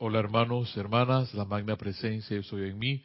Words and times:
Hola 0.00 0.20
hermanos, 0.20 0.76
hermanas, 0.76 1.34
la 1.34 1.44
magna 1.44 1.74
presencia 1.74 2.36
yo 2.36 2.44
soy 2.44 2.68
en 2.68 2.78
mí. 2.78 3.02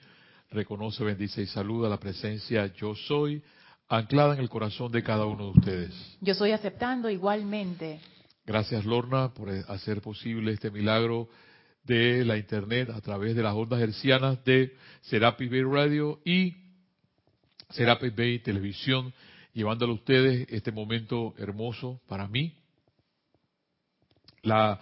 Reconoce, 0.52 1.04
bendice 1.04 1.42
y 1.42 1.48
saluda 1.48 1.90
la 1.90 2.00
presencia 2.00 2.72
yo 2.76 2.94
soy, 2.94 3.42
anclada 3.90 4.36
en 4.36 4.42
el 4.42 4.50
corazón 4.50 4.92
de 4.92 5.02
cada 5.02 5.26
uno 5.26 5.46
de 5.46 5.60
ustedes. 5.60 6.18
Yo 6.22 6.34
estoy 6.34 6.52
aceptando 6.52 7.10
igualmente. 7.10 8.00
Gracias 8.46 8.86
Lorna 8.86 9.34
por 9.34 9.50
hacer 9.50 10.02
posible 10.02 10.52
este 10.52 10.70
milagro 10.70 11.30
de 11.84 12.24
la 12.26 12.38
internet 12.38 12.92
a 12.92 13.02
través 13.02 13.36
de 13.36 13.42
las 13.42 13.56
ondas 13.56 13.82
hercianas 13.82 14.44
de 14.46 14.76
Serapis 15.02 15.50
Bay 15.50 15.64
Radio 15.64 16.20
y 16.24 16.56
Serapis 17.72 18.16
Bay 18.16 18.38
Televisión, 18.38 19.12
llevándole 19.52 19.94
a 19.94 19.96
ustedes 19.96 20.46
este 20.48 20.72
momento 20.72 21.34
hermoso 21.40 22.00
para 22.08 22.28
mí. 22.28 22.54
La 24.44 24.80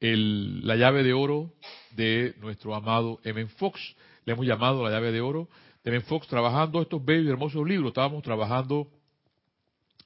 la 0.00 0.76
llave 0.76 1.02
de 1.02 1.12
oro 1.12 1.52
de 1.92 2.34
nuestro 2.40 2.74
amado 2.74 3.20
M. 3.24 3.46
Fox. 3.46 3.80
Le 4.24 4.32
hemos 4.32 4.46
llamado 4.46 4.84
la 4.84 4.90
llave 4.90 5.12
de 5.12 5.20
oro 5.20 5.48
de 5.82 5.90
M. 5.90 6.00
Fox, 6.02 6.26
trabajando 6.28 6.80
estos 6.80 7.04
bellos 7.04 7.26
y 7.26 7.30
hermosos 7.30 7.66
libros. 7.66 7.88
Estábamos 7.88 8.22
trabajando 8.22 8.88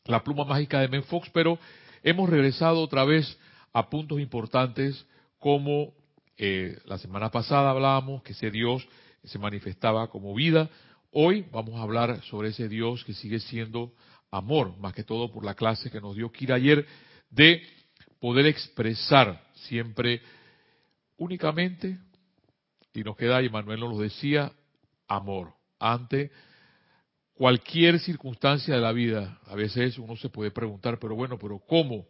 la 0.04 0.22
pluma 0.22 0.44
mágica 0.44 0.80
de 0.80 0.86
M. 0.86 1.02
Fox, 1.02 1.30
pero 1.32 1.58
hemos 2.02 2.28
regresado 2.28 2.80
otra 2.80 3.04
vez 3.04 3.38
a 3.72 3.88
puntos 3.88 4.20
importantes 4.20 5.06
como 5.38 5.92
eh, 6.36 6.78
la 6.86 6.98
semana 6.98 7.30
pasada 7.30 7.70
hablábamos 7.70 8.22
que 8.22 8.32
ese 8.32 8.50
Dios 8.50 8.86
se 9.24 9.38
manifestaba 9.38 10.08
como 10.08 10.34
vida. 10.34 10.70
Hoy 11.10 11.44
vamos 11.52 11.74
a 11.76 11.82
hablar 11.82 12.22
sobre 12.24 12.48
ese 12.48 12.68
Dios 12.68 13.04
que 13.04 13.12
sigue 13.12 13.38
siendo 13.38 13.92
amor, 14.30 14.76
más 14.78 14.94
que 14.94 15.04
todo 15.04 15.30
por 15.30 15.44
la 15.44 15.54
clase 15.54 15.90
que 15.90 16.00
nos 16.00 16.16
dio 16.16 16.32
Kira 16.32 16.54
ayer 16.54 16.86
de 17.30 17.62
poder 18.18 18.46
expresar 18.46 19.42
siempre 19.68 20.22
únicamente, 21.16 21.98
y 22.94 23.02
nos 23.02 23.16
queda, 23.16 23.42
y 23.42 23.48
Manuel 23.48 23.80
nos 23.80 23.90
lo 23.90 23.98
decía, 23.98 24.52
amor, 25.08 25.54
ante 25.78 26.30
cualquier 27.34 27.98
circunstancia 28.00 28.74
de 28.74 28.80
la 28.80 28.92
vida. 28.92 29.38
A 29.46 29.54
veces 29.54 29.98
uno 29.98 30.16
se 30.16 30.28
puede 30.28 30.50
preguntar, 30.50 30.98
pero 30.98 31.14
bueno, 31.14 31.38
pero 31.38 31.58
¿cómo? 31.58 32.06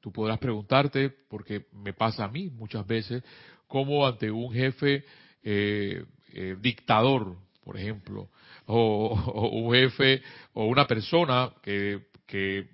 Tú 0.00 0.12
podrás 0.12 0.38
preguntarte, 0.38 1.10
porque 1.28 1.66
me 1.72 1.92
pasa 1.92 2.24
a 2.24 2.28
mí 2.28 2.50
muchas 2.50 2.86
veces, 2.86 3.22
cómo 3.66 4.06
ante 4.06 4.30
un 4.30 4.52
jefe 4.52 5.04
eh, 5.42 6.04
eh, 6.32 6.56
dictador, 6.60 7.36
por 7.64 7.76
ejemplo, 7.76 8.30
o, 8.66 9.50
un 9.50 9.74
jefe 9.74 10.22
o 10.52 10.66
una 10.66 10.86
persona 10.86 11.52
que, 11.62 12.06
que 12.26 12.68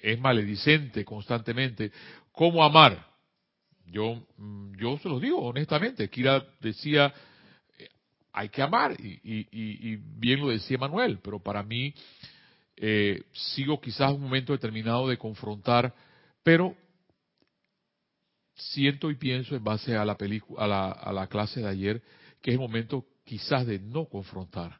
es 0.00 0.20
maledicente 0.20 1.04
constantemente, 1.04 1.90
¿cómo 2.32 2.62
amar? 2.62 3.15
Yo, 3.86 4.22
mm, 4.36 4.76
yo 4.76 4.98
se 4.98 5.08
los 5.08 5.20
digo 5.20 5.38
honestamente. 5.38 6.08
Kira 6.08 6.44
decía, 6.60 7.12
eh, 7.78 7.88
hay 8.32 8.48
que 8.48 8.62
amar, 8.62 8.96
y, 9.00 9.96
bien 9.96 10.40
lo 10.40 10.48
decía 10.48 10.78
Manuel, 10.78 11.18
pero 11.22 11.40
para 11.40 11.62
mí 11.62 11.94
eh, 12.76 13.22
sigo 13.32 13.80
quizás 13.80 14.12
un 14.12 14.22
momento 14.22 14.52
determinado 14.52 15.08
de 15.08 15.16
confrontar, 15.16 15.94
pero 16.42 16.76
siento 18.54 19.10
y 19.10 19.16
pienso 19.16 19.54
en 19.54 19.64
base 19.64 19.96
a 19.96 20.04
la, 20.04 20.16
a 20.58 20.66
la, 20.66 20.90
a 20.90 21.12
la 21.12 21.26
clase 21.26 21.60
de 21.60 21.68
ayer 21.68 22.02
que 22.46 22.52
es 22.52 22.54
el 22.54 22.60
momento 22.60 23.04
quizás 23.24 23.66
de 23.66 23.80
no 23.80 24.04
confrontar. 24.04 24.78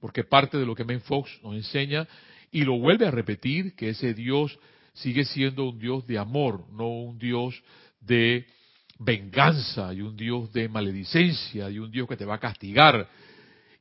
Porque 0.00 0.24
parte 0.24 0.58
de 0.58 0.66
lo 0.66 0.74
que 0.74 0.84
Men 0.84 1.00
Fox 1.00 1.30
nos 1.44 1.54
enseña 1.54 2.08
y 2.50 2.62
lo 2.62 2.76
vuelve 2.78 3.06
a 3.06 3.12
repetir, 3.12 3.76
que 3.76 3.90
ese 3.90 4.14
Dios 4.14 4.58
sigue 4.94 5.24
siendo 5.24 5.68
un 5.68 5.78
Dios 5.78 6.06
de 6.08 6.18
amor, 6.18 6.64
no 6.72 6.88
un 6.88 7.16
Dios 7.16 7.54
de 8.00 8.46
venganza 8.98 9.92
y 9.92 10.00
un 10.00 10.16
Dios 10.16 10.52
de 10.52 10.68
maledicencia 10.68 11.70
y 11.70 11.78
un 11.78 11.90
Dios 11.90 12.08
que 12.08 12.16
te 12.16 12.24
va 12.24 12.34
a 12.34 12.40
castigar. 12.40 13.08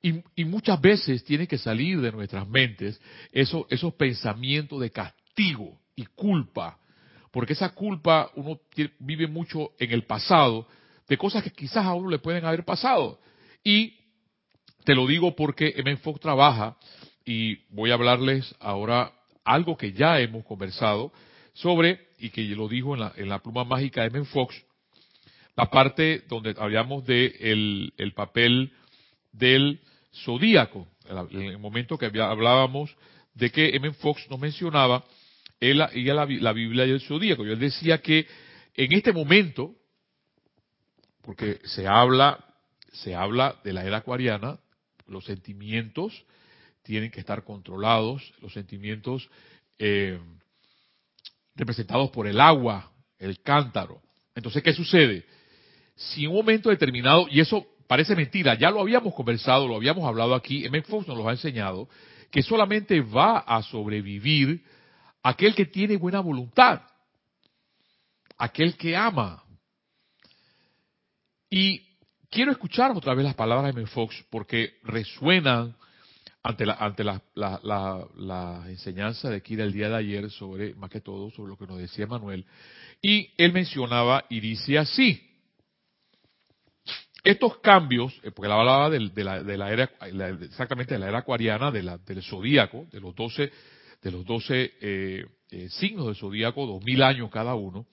Y, 0.01 0.45
muchas 0.45 0.79
veces 0.79 1.23
tiene 1.23 1.47
que 1.47 1.57
salir 1.57 1.99
de 1.99 2.11
nuestras 2.11 2.47
mentes 2.47 3.01
esos, 3.31 3.65
esos 3.69 3.93
pensamientos 3.95 4.79
de 4.79 4.91
castigo 4.91 5.79
y 5.95 6.05
culpa, 6.05 6.77
porque 7.31 7.53
esa 7.53 7.69
culpa 7.69 8.31
uno 8.35 8.59
vive 8.99 9.27
mucho 9.27 9.71
en 9.79 9.91
el 9.91 10.03
pasado 10.03 10.67
de 11.09 11.17
cosas 11.17 11.43
que 11.43 11.51
quizás 11.51 11.85
a 11.85 11.93
uno 11.93 12.09
le 12.09 12.19
pueden 12.19 12.45
haber 12.45 12.63
pasado. 12.63 13.19
Y 13.63 13.95
te 14.85 14.95
lo 14.95 15.07
digo 15.07 15.35
porque 15.35 15.73
M. 15.75 15.97
Fox 15.97 16.21
trabaja 16.21 16.77
y 17.25 17.55
voy 17.69 17.91
a 17.91 17.95
hablarles 17.95 18.55
ahora 18.59 19.11
algo 19.43 19.75
que 19.77 19.91
ya 19.91 20.19
hemos 20.19 20.45
conversado 20.45 21.11
sobre, 21.57 22.07
y 22.19 22.29
que 22.29 22.43
lo 22.43 22.67
dijo 22.67 22.93
en 22.93 23.01
la, 23.01 23.13
en 23.15 23.29
la 23.29 23.39
pluma 23.39 23.63
mágica 23.63 24.01
de 24.01 24.07
M. 24.07 24.25
Fox, 24.25 24.55
la 25.55 25.69
parte 25.69 26.23
donde 26.27 26.55
hablamos 26.57 27.05
de 27.05 27.35
el, 27.97 28.13
papel 28.13 28.71
del 29.31 29.79
zodíaco, 30.23 30.87
en 31.09 31.41
el 31.41 31.57
momento 31.57 31.97
que 31.97 32.05
hablábamos 32.05 32.95
de 33.33 33.49
que 33.49 33.75
M. 33.75 33.91
Fox 33.93 34.27
nos 34.29 34.39
mencionaba 34.39 35.03
ella 35.59 35.89
la, 36.13 36.25
la 36.25 36.53
Biblia 36.53 36.85
y 36.85 36.91
el 36.91 37.01
zodíaco. 37.01 37.43
Yo 37.43 37.53
él 37.53 37.59
decía 37.59 37.99
que 37.99 38.27
en 38.75 38.93
este 38.93 39.11
momento, 39.11 39.73
porque 41.23 41.59
se 41.63 41.87
habla, 41.87 42.45
se 42.93 43.15
habla 43.15 43.59
de 43.63 43.73
la 43.73 43.83
era 43.83 43.97
acuariana, 43.97 44.59
los 45.07 45.25
sentimientos 45.25 46.25
tienen 46.83 47.09
que 47.09 47.19
estar 47.19 47.43
controlados, 47.43 48.31
los 48.41 48.53
sentimientos 48.53 49.27
eh, 49.79 50.19
representados 51.57 52.09
por 52.11 52.27
el 52.27 52.39
agua, 52.39 52.91
el 53.19 53.41
cántaro. 53.41 54.01
Entonces, 54.35 54.63
¿qué 54.63 54.71
sucede? 54.71 55.25
Si 55.95 56.23
en 56.23 56.29
un 56.29 56.37
momento 56.37 56.69
determinado, 56.69 57.27
y 57.29 57.39
eso 57.39 57.65
parece 57.87 58.15
mentira, 58.15 58.53
ya 58.53 58.69
lo 58.69 58.81
habíamos 58.81 59.13
conversado, 59.13 59.67
lo 59.67 59.75
habíamos 59.75 60.05
hablado 60.05 60.35
aquí, 60.35 60.65
M. 60.65 60.81
Fox 60.83 61.07
nos 61.07 61.17
lo 61.17 61.27
ha 61.27 61.31
enseñado, 61.31 61.89
que 62.31 62.43
solamente 62.43 63.01
va 63.01 63.39
a 63.39 63.63
sobrevivir 63.63 64.63
aquel 65.23 65.55
que 65.55 65.65
tiene 65.65 65.97
buena 65.97 66.19
voluntad, 66.19 66.81
aquel 68.37 68.77
que 68.77 68.95
ama. 68.95 69.43
Y 71.49 71.81
quiero 72.29 72.51
escuchar 72.51 72.91
otra 72.91 73.15
vez 73.15 73.25
las 73.25 73.35
palabras 73.35 73.73
de 73.73 73.81
M. 73.81 73.89
Fox 73.89 74.23
porque 74.29 74.75
resuenan 74.83 75.75
ante 76.43 76.65
la, 76.65 76.73
ante 76.73 77.03
la, 77.03 77.21
la, 77.35 78.63
enseñanza 78.69 79.29
de 79.29 79.37
aquí 79.37 79.55
del 79.55 79.73
día 79.73 79.89
de 79.89 79.95
ayer 79.95 80.29
sobre, 80.31 80.75
más 80.75 80.89
que 80.89 81.01
todo, 81.01 81.29
sobre 81.31 81.49
lo 81.49 81.57
que 81.57 81.67
nos 81.67 81.77
decía 81.77 82.07
Manuel. 82.07 82.45
Y 83.01 83.31
él 83.37 83.51
mencionaba 83.53 84.25
y 84.29 84.39
dice 84.39 84.77
así, 84.77 85.21
estos 87.23 87.57
cambios, 87.59 88.13
eh, 88.23 88.31
porque 88.31 88.47
él 88.47 88.53
hablaba 88.53 88.89
de, 88.89 89.23
la, 89.23 89.43
de 89.43 89.57
la 89.57 89.71
era, 89.71 89.91
exactamente 90.41 90.93
de 90.93 90.99
la 90.99 91.09
era 91.09 91.19
acuariana, 91.19 91.71
de 91.71 91.83
la, 91.83 91.97
del 91.97 92.23
zodíaco, 92.23 92.87
de 92.91 93.01
los 93.01 93.13
doce, 93.15 93.51
de 94.01 94.11
los 94.11 94.25
doce 94.25 94.73
eh, 94.79 95.25
eh, 95.51 95.69
signos 95.69 96.05
del 96.05 96.15
zodíaco, 96.15 96.65
dos 96.65 96.83
mil 96.83 97.03
años 97.03 97.29
cada 97.29 97.55
uno, 97.55 97.85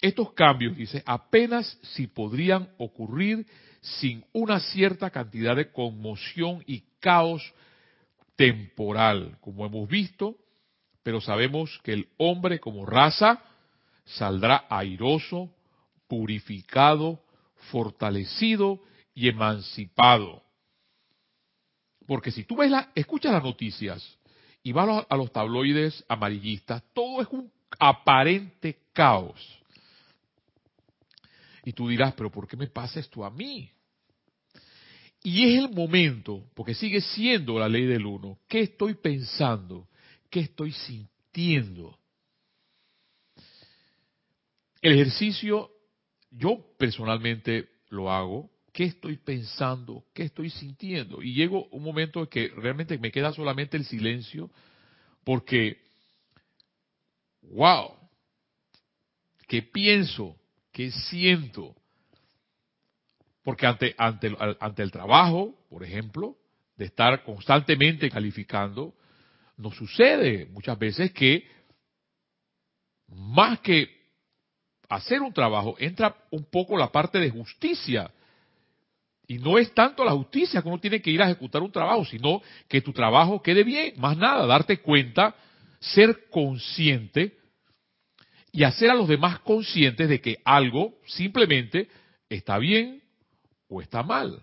estos 0.00 0.34
cambios, 0.34 0.76
dice, 0.76 1.02
apenas 1.06 1.78
si 1.82 2.08
podrían 2.08 2.68
ocurrir 2.76 3.46
sin 3.80 4.24
una 4.32 4.60
cierta 4.60 5.08
cantidad 5.08 5.56
de 5.56 5.72
conmoción 5.72 6.62
y 6.66 6.84
caos 7.04 7.52
temporal, 8.34 9.36
como 9.42 9.66
hemos 9.66 9.86
visto, 9.86 10.38
pero 11.02 11.20
sabemos 11.20 11.78
que 11.84 11.92
el 11.92 12.08
hombre 12.16 12.60
como 12.60 12.86
raza 12.86 13.42
saldrá 14.06 14.64
airoso, 14.70 15.50
purificado, 16.08 17.20
fortalecido 17.70 18.80
y 19.14 19.28
emancipado. 19.28 20.42
Porque 22.06 22.30
si 22.30 22.44
tú 22.44 22.56
ves 22.56 22.70
la, 22.70 22.90
escuchas 22.94 23.34
las 23.34 23.44
noticias 23.44 24.18
y 24.62 24.72
vas 24.72 25.04
a 25.06 25.16
los 25.16 25.30
tabloides 25.30 26.02
amarillistas, 26.08 26.82
todo 26.94 27.20
es 27.20 27.28
un 27.28 27.52
aparente 27.78 28.78
caos. 28.94 29.38
Y 31.66 31.74
tú 31.74 31.86
dirás, 31.86 32.14
pero 32.14 32.30
¿por 32.30 32.48
qué 32.48 32.56
me 32.56 32.68
pasa 32.68 32.98
esto 32.98 33.26
a 33.26 33.30
mí? 33.30 33.73
Y 35.26 35.48
es 35.48 35.64
el 35.64 35.70
momento, 35.70 36.44
porque 36.54 36.74
sigue 36.74 37.00
siendo 37.00 37.58
la 37.58 37.66
ley 37.66 37.86
del 37.86 38.04
uno, 38.04 38.38
¿qué 38.46 38.60
estoy 38.60 38.92
pensando? 38.92 39.88
¿Qué 40.28 40.40
estoy 40.40 40.70
sintiendo? 40.70 41.98
El 44.82 44.92
ejercicio, 44.92 45.70
yo 46.30 46.62
personalmente 46.78 47.70
lo 47.88 48.12
hago, 48.12 48.50
¿qué 48.70 48.84
estoy 48.84 49.16
pensando? 49.16 50.04
¿Qué 50.12 50.24
estoy 50.24 50.50
sintiendo? 50.50 51.22
Y 51.22 51.32
llego 51.32 51.68
un 51.70 51.82
momento 51.82 52.20
en 52.20 52.26
que 52.26 52.48
realmente 52.48 52.98
me 52.98 53.10
queda 53.10 53.32
solamente 53.32 53.78
el 53.78 53.86
silencio, 53.86 54.50
porque, 55.24 55.80
wow, 57.40 57.94
¿qué 59.48 59.62
pienso? 59.62 60.36
¿Qué 60.70 60.90
siento? 60.90 61.74
Porque 63.44 63.66
ante, 63.66 63.94
ante, 63.98 64.34
ante 64.58 64.82
el 64.82 64.90
trabajo, 64.90 65.54
por 65.68 65.84
ejemplo, 65.84 66.36
de 66.76 66.86
estar 66.86 67.22
constantemente 67.22 68.10
calificando, 68.10 68.94
nos 69.56 69.76
sucede 69.76 70.46
muchas 70.46 70.78
veces 70.78 71.12
que 71.12 71.46
más 73.08 73.60
que 73.60 73.88
hacer 74.88 75.20
un 75.20 75.32
trabajo 75.32 75.76
entra 75.78 76.16
un 76.30 76.44
poco 76.44 76.76
la 76.76 76.90
parte 76.90 77.18
de 77.18 77.30
justicia. 77.30 78.10
Y 79.26 79.38
no 79.38 79.58
es 79.58 79.72
tanto 79.72 80.04
la 80.04 80.12
justicia 80.12 80.60
que 80.60 80.68
uno 80.68 80.80
tiene 80.80 81.00
que 81.00 81.10
ir 81.10 81.22
a 81.22 81.26
ejecutar 81.26 81.62
un 81.62 81.72
trabajo, 81.72 82.04
sino 82.04 82.42
que 82.68 82.80
tu 82.80 82.92
trabajo 82.92 83.42
quede 83.42 83.62
bien, 83.62 83.94
más 83.98 84.16
nada, 84.16 84.46
darte 84.46 84.80
cuenta, 84.80 85.34
ser 85.80 86.28
consciente 86.30 87.36
y 88.52 88.64
hacer 88.64 88.90
a 88.90 88.94
los 88.94 89.08
demás 89.08 89.40
conscientes 89.40 90.08
de 90.08 90.20
que 90.20 90.40
algo 90.44 90.94
simplemente 91.06 91.88
está 92.28 92.58
bien 92.58 93.03
o 93.68 93.80
está 93.80 94.02
mal. 94.02 94.42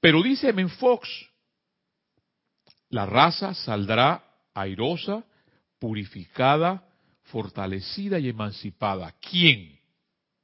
Pero 0.00 0.22
dice 0.22 0.52
Menfox, 0.52 1.08
la 2.88 3.06
raza 3.06 3.54
saldrá 3.54 4.24
airosa, 4.54 5.24
purificada, 5.78 6.84
fortalecida 7.24 8.18
y 8.18 8.28
emancipada. 8.28 9.14
¿Quién? 9.20 9.78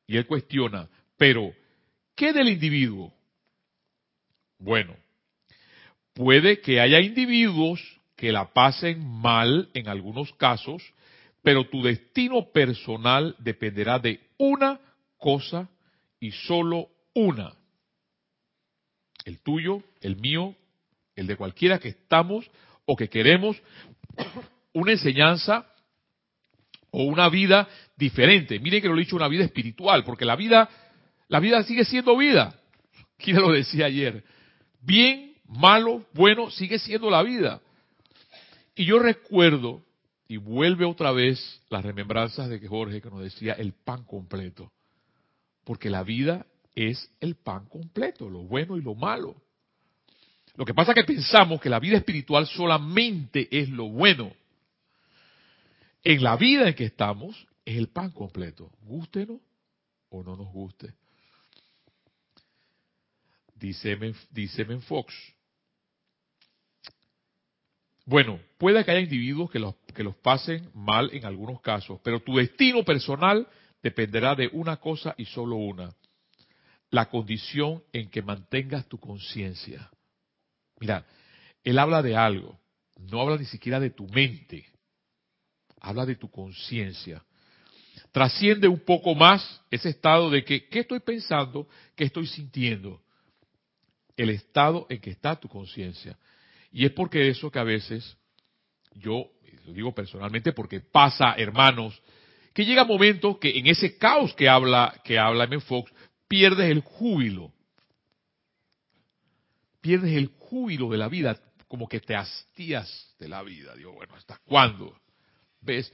Y 0.06 0.16
él 0.16 0.26
cuestiona, 0.26 0.88
pero 1.16 1.52
¿qué 2.14 2.32
del 2.32 2.48
individuo? 2.48 3.12
Bueno, 4.58 4.94
puede 6.14 6.60
que 6.60 6.80
haya 6.80 7.00
individuos 7.00 7.80
que 8.14 8.32
la 8.32 8.52
pasen 8.52 9.04
mal 9.06 9.68
en 9.74 9.88
algunos 9.88 10.32
casos, 10.34 10.82
pero 11.42 11.68
tu 11.68 11.82
destino 11.82 12.50
personal 12.50 13.36
dependerá 13.38 13.98
de 13.98 14.20
una 14.38 14.80
cosa 15.18 15.68
y 16.26 16.32
solo 16.32 16.88
una. 17.14 17.54
El 19.24 19.38
tuyo, 19.38 19.84
el 20.00 20.16
mío, 20.16 20.56
el 21.14 21.28
de 21.28 21.36
cualquiera 21.36 21.78
que 21.78 21.90
estamos 21.90 22.50
o 22.84 22.96
que 22.96 23.08
queremos 23.08 23.56
una 24.72 24.90
enseñanza 24.90 25.66
o 26.90 27.04
una 27.04 27.28
vida 27.28 27.68
diferente. 27.96 28.58
Miren 28.58 28.82
que 28.82 28.88
lo 28.88 28.96
he 28.96 29.00
dicho, 29.00 29.14
una 29.14 29.28
vida 29.28 29.44
espiritual, 29.44 30.02
porque 30.02 30.24
la 30.24 30.34
vida, 30.34 30.68
la 31.28 31.38
vida 31.38 31.62
sigue 31.62 31.84
siendo 31.84 32.16
vida. 32.16 32.60
¿Quién 33.18 33.36
lo 33.36 33.52
decía 33.52 33.86
ayer? 33.86 34.24
Bien, 34.80 35.32
malo, 35.46 36.06
bueno, 36.12 36.50
sigue 36.50 36.80
siendo 36.80 37.08
la 37.08 37.22
vida. 37.22 37.60
Y 38.74 38.84
yo 38.84 38.98
recuerdo, 38.98 39.80
y 40.26 40.38
vuelve 40.38 40.86
otra 40.86 41.12
vez 41.12 41.62
las 41.70 41.84
remembranzas 41.84 42.48
de 42.48 42.58
que 42.58 42.66
Jorge 42.66 43.00
que 43.00 43.10
nos 43.10 43.22
decía 43.22 43.52
el 43.52 43.72
pan 43.72 44.04
completo. 44.04 44.72
Porque 45.66 45.90
la 45.90 46.04
vida 46.04 46.46
es 46.76 47.10
el 47.18 47.34
pan 47.34 47.66
completo, 47.66 48.30
lo 48.30 48.44
bueno 48.44 48.76
y 48.76 48.82
lo 48.82 48.94
malo. 48.94 49.34
Lo 50.54 50.64
que 50.64 50.72
pasa 50.72 50.92
es 50.92 50.94
que 50.94 51.12
pensamos 51.12 51.60
que 51.60 51.68
la 51.68 51.80
vida 51.80 51.96
espiritual 51.96 52.46
solamente 52.46 53.48
es 53.50 53.68
lo 53.68 53.88
bueno. 53.88 54.32
En 56.04 56.22
la 56.22 56.36
vida 56.36 56.68
en 56.68 56.74
que 56.74 56.84
estamos 56.84 57.48
es 57.64 57.76
el 57.76 57.88
pan 57.88 58.12
completo, 58.12 58.70
gústenos 58.82 59.40
o 60.08 60.22
no 60.22 60.36
nos 60.36 60.52
guste. 60.52 60.94
Dice, 63.56 63.98
dice 64.30 64.64
Fox. 64.82 65.14
Bueno, 68.04 68.38
puede 68.56 68.84
que 68.84 68.92
haya 68.92 69.00
individuos 69.00 69.50
que 69.50 69.58
los, 69.58 69.74
que 69.92 70.04
los 70.04 70.14
pasen 70.14 70.70
mal 70.74 71.10
en 71.12 71.24
algunos 71.24 71.60
casos, 71.60 71.98
pero 72.04 72.20
tu 72.20 72.36
destino 72.36 72.84
personal 72.84 73.48
dependerá 73.86 74.34
de 74.34 74.50
una 74.52 74.78
cosa 74.78 75.14
y 75.16 75.26
solo 75.26 75.54
una, 75.54 75.94
la 76.90 77.08
condición 77.08 77.84
en 77.92 78.10
que 78.10 78.20
mantengas 78.20 78.88
tu 78.88 78.98
conciencia. 78.98 79.88
Mira, 80.80 81.06
él 81.62 81.78
habla 81.78 82.02
de 82.02 82.16
algo, 82.16 82.58
no 82.98 83.20
habla 83.20 83.36
ni 83.36 83.44
siquiera 83.44 83.78
de 83.78 83.90
tu 83.90 84.08
mente, 84.08 84.66
habla 85.80 86.04
de 86.04 86.16
tu 86.16 86.28
conciencia. 86.28 87.24
Trasciende 88.10 88.66
un 88.66 88.80
poco 88.80 89.14
más 89.14 89.62
ese 89.70 89.90
estado 89.90 90.30
de 90.30 90.44
que, 90.44 90.66
¿qué 90.66 90.80
estoy 90.80 90.98
pensando? 90.98 91.68
¿Qué 91.94 92.02
estoy 92.02 92.26
sintiendo? 92.26 93.00
El 94.16 94.30
estado 94.30 94.86
en 94.90 95.00
que 95.00 95.10
está 95.10 95.36
tu 95.36 95.48
conciencia. 95.48 96.18
Y 96.72 96.84
es 96.86 96.90
porque 96.90 97.28
eso 97.28 97.52
que 97.52 97.60
a 97.60 97.64
veces, 97.64 98.16
yo 98.94 99.30
lo 99.64 99.72
digo 99.72 99.94
personalmente 99.94 100.52
porque 100.52 100.80
pasa, 100.80 101.34
hermanos, 101.36 102.02
que 102.56 102.64
llega 102.64 102.86
momento 102.86 103.38
que 103.38 103.50
en 103.50 103.66
ese 103.66 103.98
caos 103.98 104.32
que 104.32 104.48
habla, 104.48 104.98
que 105.04 105.18
habla 105.18 105.44
M. 105.44 105.60
Fox, 105.60 105.92
pierdes 106.26 106.70
el 106.70 106.80
júbilo. 106.80 107.52
Pierdes 109.82 110.16
el 110.16 110.28
júbilo 110.38 110.88
de 110.88 110.96
la 110.96 111.08
vida, 111.08 111.38
como 111.68 111.86
que 111.86 112.00
te 112.00 112.16
hastías 112.16 113.14
de 113.18 113.28
la 113.28 113.42
vida. 113.42 113.74
Digo, 113.74 113.92
bueno, 113.92 114.14
¿hasta 114.14 114.38
cuándo? 114.46 114.98
¿Ves? 115.60 115.92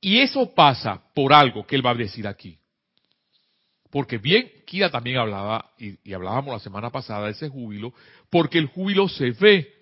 Y 0.00 0.20
eso 0.20 0.54
pasa 0.54 1.02
por 1.12 1.32
algo 1.32 1.66
que 1.66 1.74
él 1.74 1.84
va 1.84 1.90
a 1.90 1.96
decir 1.96 2.28
aquí. 2.28 2.56
Porque 3.90 4.18
bien, 4.18 4.48
Kira 4.66 4.92
también 4.92 5.16
hablaba, 5.16 5.72
y, 5.78 5.98
y, 6.08 6.12
hablábamos 6.12 6.52
la 6.52 6.60
semana 6.60 6.90
pasada 6.90 7.26
de 7.26 7.32
ese 7.32 7.48
júbilo, 7.48 7.92
porque 8.30 8.58
el 8.58 8.66
júbilo 8.66 9.08
se 9.08 9.32
ve. 9.32 9.74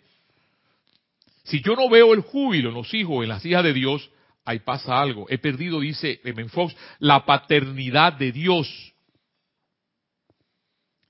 Si 1.44 1.60
yo 1.60 1.76
no 1.76 1.90
veo 1.90 2.14
el 2.14 2.22
júbilo 2.22 2.70
en 2.70 2.74
los 2.74 2.94
hijos, 2.94 3.22
en 3.22 3.28
las 3.28 3.44
hijas 3.44 3.64
de 3.64 3.74
Dios, 3.74 4.10
ahí 4.46 4.60
pasa 4.60 4.98
algo. 4.98 5.26
He 5.28 5.38
perdido, 5.38 5.80
dice 5.80 6.20
Emen 6.24 6.48
Fox, 6.48 6.74
la 7.00 7.26
paternidad 7.26 8.14
de 8.14 8.32
Dios. 8.32 8.94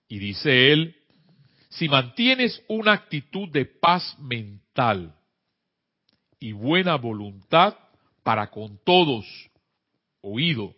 Y 0.08 0.18
dice 0.18 0.72
él, 0.72 0.96
si 1.68 1.88
mantienes 1.88 2.62
una 2.68 2.92
actitud 2.92 3.48
de 3.50 3.66
paz 3.66 4.16
mental 4.18 5.14
y 6.40 6.52
buena 6.52 6.96
voluntad 6.96 7.76
para 8.22 8.50
con 8.50 8.78
todos, 8.84 9.26
oído, 10.22 10.74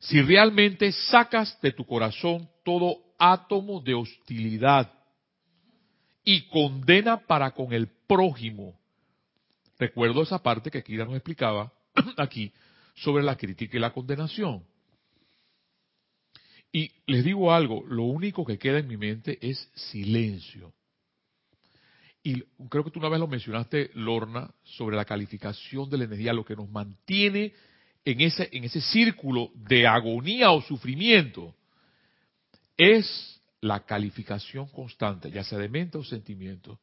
si 0.00 0.20
realmente 0.22 0.90
sacas 0.92 1.60
de 1.60 1.72
tu 1.72 1.84
corazón 1.84 2.48
todo 2.64 2.96
átomo 3.18 3.80
de 3.80 3.94
hostilidad 3.94 4.92
y 6.24 6.42
condena 6.48 7.18
para 7.26 7.50
con 7.52 7.72
el 7.72 7.88
prójimo, 8.06 8.77
recuerdo 9.78 10.22
esa 10.22 10.42
parte 10.42 10.70
que 10.70 10.82
Kira 10.82 11.04
nos 11.04 11.14
explicaba 11.14 11.72
aquí 12.16 12.52
sobre 12.94 13.22
la 13.22 13.36
crítica 13.36 13.76
y 13.76 13.80
la 13.80 13.92
condenación. 13.92 14.64
Y 16.72 16.90
les 17.06 17.24
digo 17.24 17.52
algo, 17.52 17.84
lo 17.86 18.04
único 18.04 18.44
que 18.44 18.58
queda 18.58 18.78
en 18.78 18.88
mi 18.88 18.96
mente 18.96 19.38
es 19.40 19.70
silencio. 19.74 20.72
Y 22.22 22.42
creo 22.68 22.84
que 22.84 22.90
tú 22.90 22.98
una 22.98 23.08
vez 23.08 23.20
lo 23.20 23.26
mencionaste, 23.26 23.90
Lorna, 23.94 24.52
sobre 24.64 24.96
la 24.96 25.04
calificación 25.04 25.88
de 25.88 25.98
la 25.98 26.04
energía, 26.04 26.32
lo 26.32 26.44
que 26.44 26.56
nos 26.56 26.68
mantiene 26.68 27.54
en 28.04 28.20
ese, 28.20 28.48
en 28.52 28.64
ese 28.64 28.80
círculo 28.80 29.50
de 29.54 29.86
agonía 29.86 30.50
o 30.50 30.60
sufrimiento, 30.60 31.54
es 32.76 33.40
la 33.60 33.80
calificación 33.84 34.68
constante, 34.68 35.30
ya 35.30 35.42
sea 35.42 35.58
de 35.58 35.68
mente 35.68 35.98
o 35.98 36.04
sentimiento. 36.04 36.78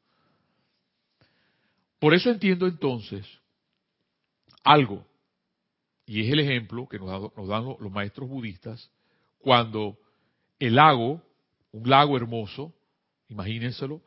Por 2.06 2.14
eso 2.14 2.30
entiendo 2.30 2.68
entonces 2.68 3.26
algo, 4.64 5.08
y 6.06 6.22
es 6.22 6.32
el 6.32 6.40
ejemplo 6.40 6.88
que 6.88 7.00
nos, 7.00 7.48
dan 7.48 7.66
los 7.80 7.92
maestros 7.92 8.30
budistas, 8.30 8.92
cuando 9.40 9.98
el 10.60 10.76
lago, 10.76 11.24
un 11.72 11.90
lago 11.90 12.16
hermoso, 12.16 12.76
imagínenselo, 13.28 14.04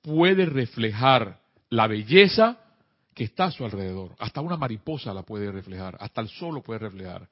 puede 0.00 0.46
reflejar 0.46 1.42
la 1.68 1.88
belleza 1.88 2.58
que 3.14 3.24
está 3.24 3.44
a 3.44 3.50
su 3.50 3.66
alrededor. 3.66 4.14
Hasta 4.18 4.40
una 4.40 4.56
mariposa 4.56 5.12
la 5.12 5.22
puede 5.22 5.52
reflejar, 5.52 5.98
hasta 6.00 6.22
el 6.22 6.30
sol 6.30 6.54
lo 6.54 6.62
puede 6.62 6.78
reflejar. 6.78 7.28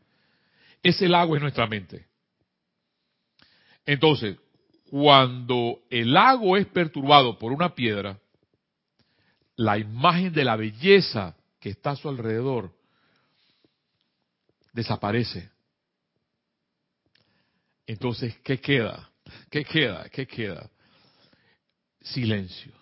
Ese 0.82 1.08
lago 1.08 1.34
es 1.34 1.40
nuestra 1.40 1.66
mente. 1.66 2.08
Entonces, 3.86 4.36
cuando 4.90 5.78
el 5.88 6.12
lago 6.12 6.58
es 6.58 6.66
perturbado 6.66 7.38
por 7.38 7.52
una 7.52 7.74
piedra, 7.74 8.19
la 9.60 9.76
imagen 9.76 10.32
de 10.32 10.42
la 10.42 10.56
belleza 10.56 11.36
que 11.60 11.68
está 11.68 11.90
a 11.90 11.96
su 11.96 12.08
alrededor 12.08 12.72
desaparece. 14.72 15.50
Entonces, 17.86 18.38
¿qué 18.38 18.58
queda? 18.58 19.10
¿Qué 19.50 19.62
queda? 19.66 20.08
¿Qué 20.08 20.26
queda? 20.26 20.70
Silencio. 22.00 22.72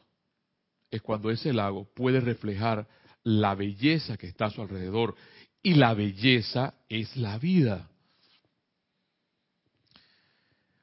Es 0.88 1.02
cuando 1.02 1.32
ese 1.32 1.52
lago 1.52 1.84
puede 1.96 2.20
reflejar 2.20 2.86
la 3.24 3.56
belleza 3.56 4.16
que 4.16 4.28
está 4.28 4.44
a 4.44 4.50
su 4.50 4.62
alrededor. 4.62 5.16
Y 5.60 5.74
la 5.74 5.94
belleza 5.94 6.74
es 6.88 7.16
la 7.16 7.38
vida. 7.38 7.90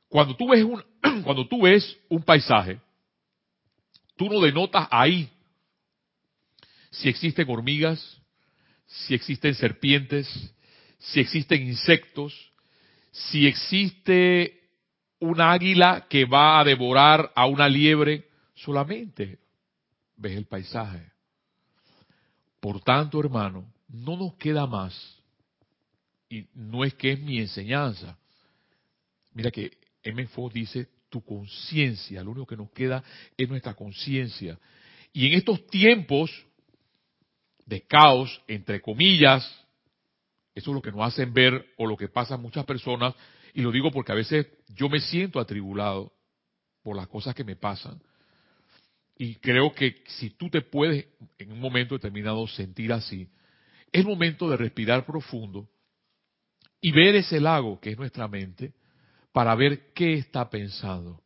Cuando 0.09 0.35
tú 0.35 0.49
ves 0.49 0.61
un, 0.61 0.83
cuando 1.23 1.47
tú 1.47 1.61
ves 1.61 1.97
un 2.09 2.21
paisaje, 2.21 2.81
tú 4.17 4.27
no 4.27 4.41
denotas 4.41 4.89
ahí 4.91 5.31
si 6.99 7.09
existen 7.09 7.49
hormigas, 7.49 8.21
si 8.85 9.13
existen 9.13 9.55
serpientes, 9.55 10.27
si 10.99 11.19
existen 11.19 11.63
insectos, 11.63 12.33
si 13.11 13.47
existe 13.47 14.61
un 15.19 15.41
águila 15.41 16.07
que 16.09 16.25
va 16.25 16.59
a 16.59 16.63
devorar 16.63 17.31
a 17.35 17.47
una 17.47 17.67
liebre, 17.67 18.29
solamente 18.53 19.39
ves 20.15 20.37
el 20.37 20.45
paisaje. 20.45 21.11
Por 22.59 22.81
tanto, 22.81 23.19
hermano, 23.19 23.71
no 23.89 24.17
nos 24.17 24.35
queda 24.35 24.65
más, 24.65 24.93
y 26.29 26.47
no 26.53 26.83
es 26.83 26.93
que 26.95 27.11
es 27.11 27.19
mi 27.19 27.39
enseñanza, 27.39 28.17
mira 29.33 29.51
que 29.51 29.71
M. 30.03 30.25
Fox 30.27 30.53
dice, 30.53 30.87
tu 31.09 31.21
conciencia, 31.23 32.23
lo 32.23 32.31
único 32.31 32.47
que 32.47 32.57
nos 32.57 32.71
queda 32.71 33.03
es 33.37 33.47
nuestra 33.47 33.73
conciencia. 33.73 34.57
Y 35.13 35.27
en 35.27 35.33
estos 35.33 35.65
tiempos 35.67 36.31
de 37.65 37.81
caos, 37.81 38.41
entre 38.47 38.81
comillas, 38.81 39.43
eso 40.53 40.71
es 40.71 40.75
lo 40.75 40.81
que 40.81 40.91
nos 40.91 41.01
hacen 41.01 41.33
ver 41.33 41.73
o 41.77 41.85
lo 41.85 41.97
que 41.97 42.07
pasa 42.07 42.37
muchas 42.37 42.65
personas, 42.65 43.13
y 43.53 43.61
lo 43.61 43.71
digo 43.71 43.91
porque 43.91 44.11
a 44.11 44.15
veces 44.15 44.47
yo 44.69 44.89
me 44.89 44.99
siento 44.99 45.39
atribulado 45.39 46.13
por 46.83 46.95
las 46.95 47.07
cosas 47.07 47.33
que 47.33 47.43
me 47.43 47.55
pasan. 47.55 48.01
Y 49.17 49.35
creo 49.35 49.73
que 49.73 50.03
si 50.07 50.31
tú 50.31 50.49
te 50.49 50.61
puedes 50.61 51.07
en 51.37 51.51
un 51.51 51.59
momento 51.59 51.95
determinado 51.95 52.45
sentir 52.47 52.91
así, 52.91 53.29
es 53.91 54.05
momento 54.05 54.49
de 54.49 54.57
respirar 54.57 55.05
profundo 55.05 55.69
y 56.81 56.91
ver 56.91 57.15
ese 57.15 57.39
lago 57.39 57.79
que 57.79 57.91
es 57.91 57.97
nuestra 57.97 58.27
mente 58.27 58.73
para 59.31 59.55
ver 59.55 59.93
qué 59.93 60.15
está 60.15 60.49
pensando. 60.49 61.21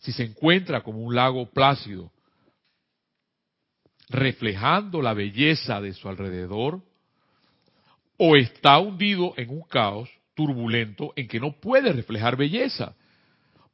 Si 0.00 0.12
se 0.12 0.24
encuentra 0.24 0.82
como 0.82 1.00
un 1.00 1.14
lago 1.14 1.48
plácido, 1.50 2.12
reflejando 4.10 5.00
la 5.00 5.14
belleza 5.14 5.80
de 5.80 5.94
su 5.94 6.08
alrededor, 6.08 6.82
o 8.18 8.36
está 8.36 8.78
hundido 8.78 9.32
en 9.36 9.48
un 9.48 9.62
caos 9.62 10.10
turbulento 10.34 11.12
en 11.16 11.26
que 11.26 11.40
no 11.40 11.52
puede 11.52 11.92
reflejar 11.92 12.36
belleza. 12.36 12.94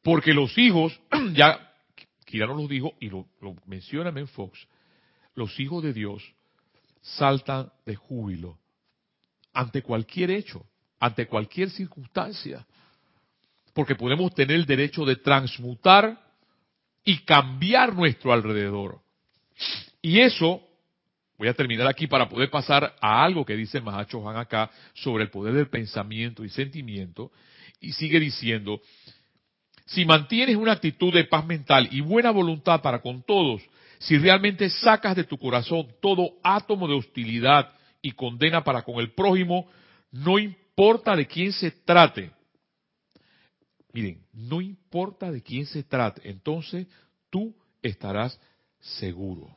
Porque 0.02 0.32
los 0.32 0.56
hijos, 0.56 1.00
ya 1.32 1.72
Kira 2.24 2.46
nos 2.46 2.58
lo 2.58 2.68
dijo 2.68 2.94
y 3.00 3.08
lo, 3.08 3.26
menciona 3.66 4.10
en 4.10 4.28
Fox, 4.28 4.68
los 5.34 5.58
hijos 5.58 5.82
de 5.82 5.92
Dios 5.92 6.22
saltan 7.00 7.72
de 7.84 7.96
júbilo 7.96 8.58
ante 9.52 9.82
cualquier 9.82 10.30
hecho, 10.30 10.66
ante 11.00 11.26
cualquier 11.26 11.70
circunstancia. 11.70 12.66
Porque 13.72 13.94
podemos 13.94 14.34
tener 14.34 14.56
el 14.56 14.66
derecho 14.66 15.04
de 15.04 15.16
transmutar 15.16 16.20
y 17.04 17.18
cambiar 17.18 17.94
nuestro 17.94 18.32
alrededor. 18.32 19.00
Y 20.06 20.20
eso 20.20 20.62
Voy 21.38 21.48
a 21.48 21.54
terminar 21.54 21.86
aquí 21.86 22.06
para 22.06 22.28
poder 22.28 22.48
pasar 22.48 22.94
a 22.98 23.22
algo 23.22 23.44
que 23.44 23.56
dice 23.56 23.80
Mahacho 23.80 24.22
Juan 24.22 24.36
acá 24.36 24.70
sobre 24.94 25.24
el 25.24 25.30
poder 25.30 25.52
del 25.52 25.68
pensamiento 25.68 26.44
y 26.44 26.48
sentimiento. 26.48 27.30
Y 27.78 27.92
sigue 27.92 28.18
diciendo, 28.18 28.80
si 29.84 30.06
mantienes 30.06 30.56
una 30.56 30.72
actitud 30.72 31.12
de 31.12 31.24
paz 31.24 31.44
mental 31.44 31.90
y 31.92 32.00
buena 32.00 32.30
voluntad 32.30 32.80
para 32.80 33.02
con 33.02 33.22
todos, 33.22 33.60
si 33.98 34.16
realmente 34.16 34.70
sacas 34.70 35.14
de 35.14 35.24
tu 35.24 35.36
corazón 35.36 35.88
todo 36.00 36.38
átomo 36.42 36.88
de 36.88 36.94
hostilidad 36.94 37.70
y 38.00 38.12
condena 38.12 38.64
para 38.64 38.80
con 38.80 38.94
el 38.94 39.12
prójimo, 39.12 39.68
no 40.10 40.38
importa 40.38 41.14
de 41.14 41.26
quién 41.26 41.52
se 41.52 41.70
trate. 41.70 42.30
Miren, 43.92 44.22
no 44.32 44.62
importa 44.62 45.30
de 45.30 45.42
quién 45.42 45.66
se 45.66 45.82
trate, 45.82 46.30
entonces 46.30 46.86
tú 47.28 47.54
estarás 47.82 48.40
seguro. 48.80 49.54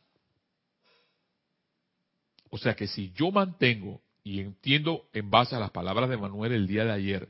O 2.49 2.57
sea 2.57 2.75
que 2.75 2.87
si 2.87 3.11
yo 3.11 3.31
mantengo, 3.31 4.01
y 4.23 4.41
entiendo 4.41 5.05
en 5.13 5.29
base 5.29 5.55
a 5.55 5.59
las 5.59 5.71
palabras 5.71 6.09
de 6.09 6.17
Manuel 6.17 6.51
el 6.51 6.67
día 6.67 6.85
de 6.85 6.91
ayer, 6.91 7.29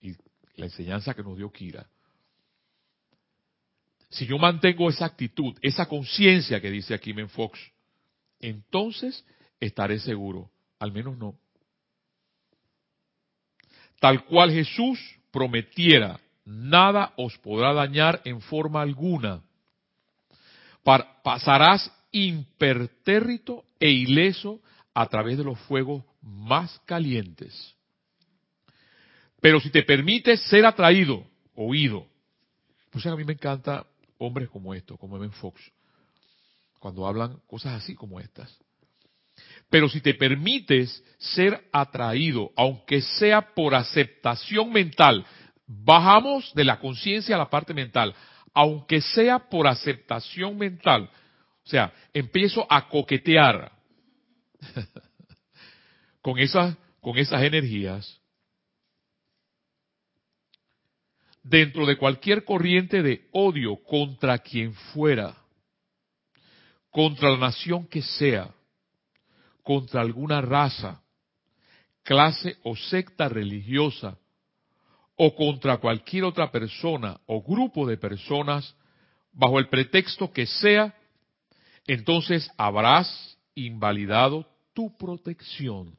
y 0.00 0.14
la 0.56 0.66
enseñanza 0.66 1.14
que 1.14 1.22
nos 1.22 1.36
dio 1.36 1.50
Kira, 1.50 1.86
si 4.10 4.26
yo 4.26 4.38
mantengo 4.38 4.88
esa 4.88 5.04
actitud, 5.04 5.54
esa 5.60 5.86
conciencia 5.86 6.60
que 6.60 6.70
dice 6.70 6.94
aquí 6.94 7.12
Fox, 7.28 7.58
entonces 8.40 9.24
estaré 9.60 9.98
seguro, 9.98 10.50
al 10.78 10.92
menos 10.92 11.18
no. 11.18 11.34
Tal 14.00 14.24
cual 14.24 14.50
Jesús 14.50 14.98
prometiera, 15.30 16.20
nada 16.44 17.12
os 17.16 17.36
podrá 17.38 17.74
dañar 17.74 18.22
en 18.24 18.40
forma 18.40 18.80
alguna. 18.80 19.42
Pasarás 21.22 21.92
impertérrito 22.12 23.64
e 23.78 23.90
ileso 23.90 24.60
a 24.94 25.06
través 25.06 25.38
de 25.38 25.44
los 25.44 25.58
fuegos 25.60 26.04
más 26.22 26.78
calientes. 26.80 27.74
Pero 29.40 29.60
si 29.60 29.70
te 29.70 29.82
permites 29.82 30.40
ser 30.48 30.66
atraído, 30.66 31.24
oído, 31.54 32.06
pues 32.90 33.06
a 33.06 33.14
mí 33.14 33.24
me 33.24 33.34
encanta 33.34 33.86
hombres 34.18 34.48
como 34.48 34.74
estos, 34.74 34.98
como 34.98 35.16
Evan 35.16 35.32
Fox, 35.32 35.60
cuando 36.80 37.06
hablan 37.06 37.38
cosas 37.46 37.74
así 37.74 37.94
como 37.94 38.18
estas. 38.18 38.56
Pero 39.70 39.88
si 39.88 40.00
te 40.00 40.14
permites 40.14 41.04
ser 41.18 41.68
atraído, 41.72 42.50
aunque 42.56 43.00
sea 43.02 43.54
por 43.54 43.74
aceptación 43.74 44.72
mental, 44.72 45.24
bajamos 45.66 46.52
de 46.54 46.64
la 46.64 46.80
conciencia 46.80 47.36
a 47.36 47.38
la 47.38 47.50
parte 47.50 47.74
mental, 47.74 48.14
aunque 48.54 49.00
sea 49.00 49.38
por 49.38 49.66
aceptación 49.66 50.56
mental, 50.56 51.10
o 51.68 51.70
sea, 51.70 51.92
empiezo 52.14 52.66
a 52.70 52.88
coquetear 52.88 53.70
con 56.22 56.38
esas, 56.38 56.74
con 56.98 57.18
esas 57.18 57.42
energías 57.42 58.22
dentro 61.42 61.84
de 61.84 61.98
cualquier 61.98 62.46
corriente 62.46 63.02
de 63.02 63.28
odio 63.32 63.76
contra 63.84 64.38
quien 64.38 64.72
fuera, 64.72 65.36
contra 66.88 67.32
la 67.32 67.36
nación 67.36 67.86
que 67.86 68.00
sea, 68.00 68.48
contra 69.62 70.00
alguna 70.00 70.40
raza, 70.40 71.02
clase 72.02 72.56
o 72.62 72.76
secta 72.76 73.28
religiosa, 73.28 74.16
o 75.16 75.34
contra 75.34 75.76
cualquier 75.76 76.24
otra 76.24 76.50
persona 76.50 77.20
o 77.26 77.42
grupo 77.42 77.86
de 77.86 77.98
personas, 77.98 78.74
bajo 79.32 79.58
el 79.58 79.68
pretexto 79.68 80.32
que 80.32 80.46
sea, 80.46 80.94
entonces 81.88 82.48
habrás 82.58 83.38
invalidado 83.54 84.46
tu 84.74 84.96
protección 84.96 85.96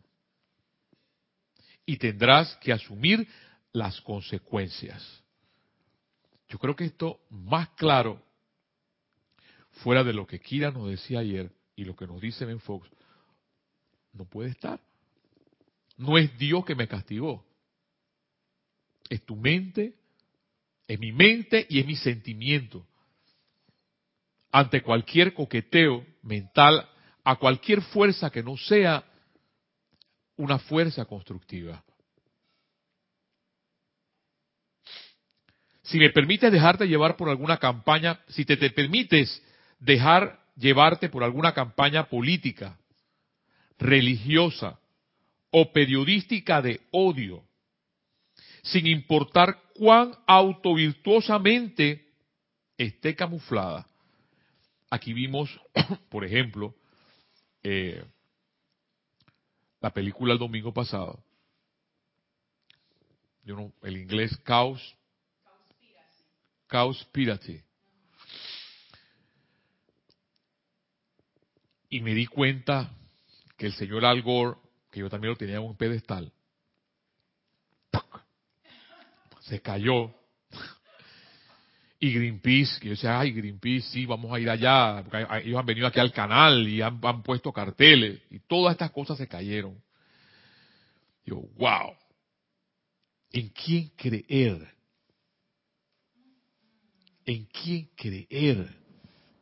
y 1.86 1.98
tendrás 1.98 2.56
que 2.58 2.72
asumir 2.72 3.28
las 3.74 4.00
consecuencias. 4.02 5.04
Yo 6.48 6.60
creo 6.60 6.76
que 6.76 6.86
esto 6.86 7.20
más 7.32 7.70
claro, 7.70 8.22
fuera 9.84 10.04
de 10.04 10.14
lo 10.14 10.28
que 10.28 10.40
Kira 10.40 10.70
nos 10.72 10.90
decía 10.90 11.20
ayer 11.20 11.52
y 11.76 11.84
lo 11.84 11.96
que 11.96 12.06
nos 12.06 12.22
dice 12.22 12.46
Ben 12.46 12.60
Fox, 12.60 12.88
no 14.14 14.26
puede 14.26 14.52
estar. 14.52 14.80
No 15.98 16.20
es 16.20 16.38
Dios 16.38 16.64
que 16.66 16.76
me 16.76 16.88
castigó. 16.88 17.44
Es 19.10 19.26
tu 19.26 19.36
mente, 19.36 19.96
es 20.88 21.00
mi 21.00 21.12
mente 21.12 21.66
y 21.68 21.80
es 21.80 21.86
mi 21.88 21.96
sentimiento 21.96 22.86
ante 24.52 24.82
cualquier 24.82 25.34
coqueteo 25.34 26.06
mental, 26.24 26.88
a 27.24 27.36
cualquier 27.36 27.82
fuerza 27.82 28.30
que 28.30 28.44
no 28.44 28.58
sea 28.58 29.04
una 30.38 30.58
fuerza 30.58 31.06
constructiva. 31.06 31.84
Si 35.84 35.98
me 35.98 36.12
permites 36.12 36.52
dejarte 36.52 36.88
llevar 36.88 37.18
por 37.18 37.30
alguna 37.30 37.58
campaña, 37.58 38.20
si 38.28 38.46
te, 38.46 38.58
te 38.58 38.70
permites 38.70 39.42
dejar 39.80 40.40
llevarte 40.56 41.10
por 41.10 41.24
alguna 41.24 41.54
campaña 41.54 42.08
política, 42.08 42.78
religiosa 43.80 44.80
o 45.52 45.72
periodística 45.72 46.62
de 46.62 46.82
odio, 46.92 47.44
sin 48.62 48.88
importar 48.88 49.58
cuán 49.74 50.14
autovirtuosamente 50.28 52.06
esté 52.78 53.16
camuflada, 53.16 53.88
Aquí 54.90 55.14
vimos, 55.14 55.50
por 56.10 56.26
ejemplo, 56.26 56.76
eh, 57.64 58.04
la 59.82 59.92
película 59.92 60.34
el 60.34 60.40
domingo 60.40 60.74
pasado. 60.74 61.24
Yo 63.44 63.56
no, 63.56 63.74
el 63.84 63.98
inglés 63.98 64.38
Chaos. 64.46 64.96
Cowspiracy. 66.68 67.64
Y 71.90 72.02
me 72.02 72.14
di 72.14 72.28
cuenta 72.28 72.96
que 73.58 73.66
el 73.66 73.74
señor 73.74 74.06
Al 74.06 74.22
Gore, 74.22 74.58
que 74.92 75.00
yo 75.00 75.10
también 75.10 75.32
lo 75.32 75.38
tenía 75.38 75.56
en 75.56 75.64
un 75.64 75.76
pedestal, 75.76 76.32
se 79.42 79.60
cayó 79.62 80.14
y 82.00 82.14
Greenpeace, 82.14 82.80
que 82.80 82.88
yo 82.88 82.92
decía, 82.92 83.20
ay, 83.20 83.32
Greenpeace, 83.32 83.90
sí, 83.90 84.06
vamos 84.06 84.32
a 84.32 84.40
ir 84.40 84.50
allá, 84.50 85.04
porque 85.04 85.26
ellos 85.44 85.60
han 85.60 85.66
venido 85.66 85.86
aquí 85.86 86.00
al 86.00 86.14
canal 86.14 86.66
y 86.68 86.82
han, 86.82 87.02
puesto 87.24 87.52
carteles, 87.52 88.22
y 88.30 88.40
todas 88.40 88.72
estas 88.72 88.92
cosas 88.92 89.18
se 89.18 89.28
cayeron. 89.28 89.76
Yo, 91.26 91.42
wow, 91.58 91.94
¿en 93.32 93.50
quién 93.50 93.92
creer? 93.98 94.74
¿En 97.26 97.46
quién 97.46 97.90
creer? 97.96 98.70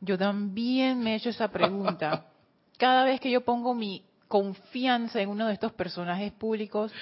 Yo 0.00 0.18
también 0.18 1.00
me 1.00 1.12
he 1.12 1.16
hecho 1.16 1.30
esa 1.30 1.50
pregunta. 1.50 2.26
cada 2.76 3.04
vez 3.04 3.20
que 3.20 3.30
yo 3.30 3.42
pongo 3.42 3.72
mi 3.74 4.04
confianza 4.26 5.20
en 5.20 5.28
uno 5.28 5.46
de 5.46 5.54
estos 5.54 5.72
personajes 5.72 6.32
públicos, 6.32 6.92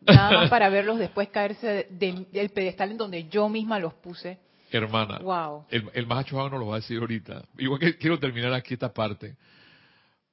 nada 0.00 0.30
más 0.30 0.48
para 0.50 0.68
verlos 0.68 0.98
después 0.98 1.28
caerse 1.28 1.88
del 1.90 2.50
pedestal 2.50 2.92
en 2.92 2.98
donde 2.98 3.28
yo 3.28 3.48
misma 3.48 3.80
los 3.80 3.94
puse. 3.94 4.38
Hermana, 4.76 5.18
Wow. 5.18 5.66
el, 5.70 5.90
el 5.94 6.06
Mahacho 6.06 6.36
nos 6.48 6.58
lo 6.60 6.66
va 6.66 6.76
a 6.76 6.80
decir 6.80 6.98
ahorita. 6.98 7.44
Igual 7.58 7.80
que 7.80 7.96
quiero 7.96 8.18
terminar 8.18 8.52
aquí 8.52 8.74
esta 8.74 8.92
parte, 8.92 9.36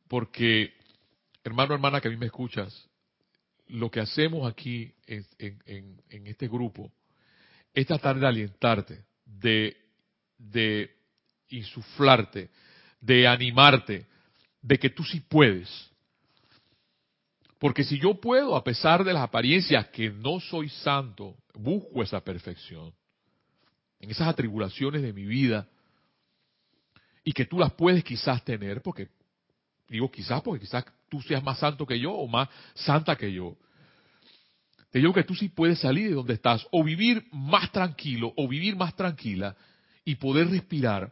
porque, 0.08 0.74
hermano, 1.43 1.74
hermana, 1.74 2.01
que 2.01 2.08
a 2.08 2.12
mí 2.12 2.17
me 2.17 2.25
escuchas, 2.27 2.88
lo 3.67 3.89
que 3.91 4.00
hacemos 4.00 4.50
aquí 4.51 4.91
en, 5.05 5.25
en- 5.38 5.62
en- 5.65 6.01
en 6.10 6.27
este 6.27 6.48
grupo 6.48 6.91
es 7.74 7.86
tratar 7.86 8.19
de 8.19 8.27
alientarte, 8.27 9.03
de, 9.25 9.77
de 10.38 10.89
insuflarte, 11.50 12.50
de 13.00 13.27
animarte, 13.27 14.05
de 14.62 14.77
que 14.79 14.89
tú 14.89 15.03
sí 15.03 15.19
puedes. 15.19 15.69
Porque 17.60 17.84
si 17.84 18.00
yo 18.00 18.15
puedo, 18.19 18.55
a 18.55 18.63
pesar 18.63 19.03
de 19.03 19.13
las 19.13 19.24
apariencias 19.24 19.88
que 19.89 20.10
no 20.10 20.39
soy 20.39 20.69
santo, 20.69 21.36
busco 21.53 22.01
esa 22.01 22.22
perfección, 22.22 22.93
en 23.99 24.09
esas 24.09 24.27
atribulaciones 24.27 25.01
de 25.01 25.13
mi 25.13 25.25
vida, 25.25 25.67
y 27.23 27.31
que 27.33 27.45
tú 27.45 27.59
las 27.59 27.73
puedes 27.73 28.03
quizás 28.03 28.43
tener, 28.43 28.81
porque 28.81 29.09
digo 29.87 30.09
quizás, 30.09 30.41
porque 30.41 30.65
quizás 30.65 30.85
tú 31.09 31.21
seas 31.21 31.43
más 31.43 31.59
santo 31.59 31.85
que 31.85 31.99
yo 31.99 32.11
o 32.11 32.27
más 32.27 32.49
santa 32.73 33.15
que 33.15 33.31
yo. 33.31 33.57
Te 34.91 34.99
digo 34.99 35.13
que 35.13 35.23
tú 35.23 35.35
sí 35.35 35.49
puedes 35.49 35.79
salir 35.79 36.09
de 36.09 36.15
donde 36.15 36.33
estás, 36.33 36.65
o 36.71 36.83
vivir 36.83 37.27
más 37.31 37.71
tranquilo, 37.71 38.33
o 38.35 38.47
vivir 38.47 38.75
más 38.75 38.95
tranquila, 38.95 39.55
y 40.05 40.15
poder 40.15 40.49
respirar 40.49 41.11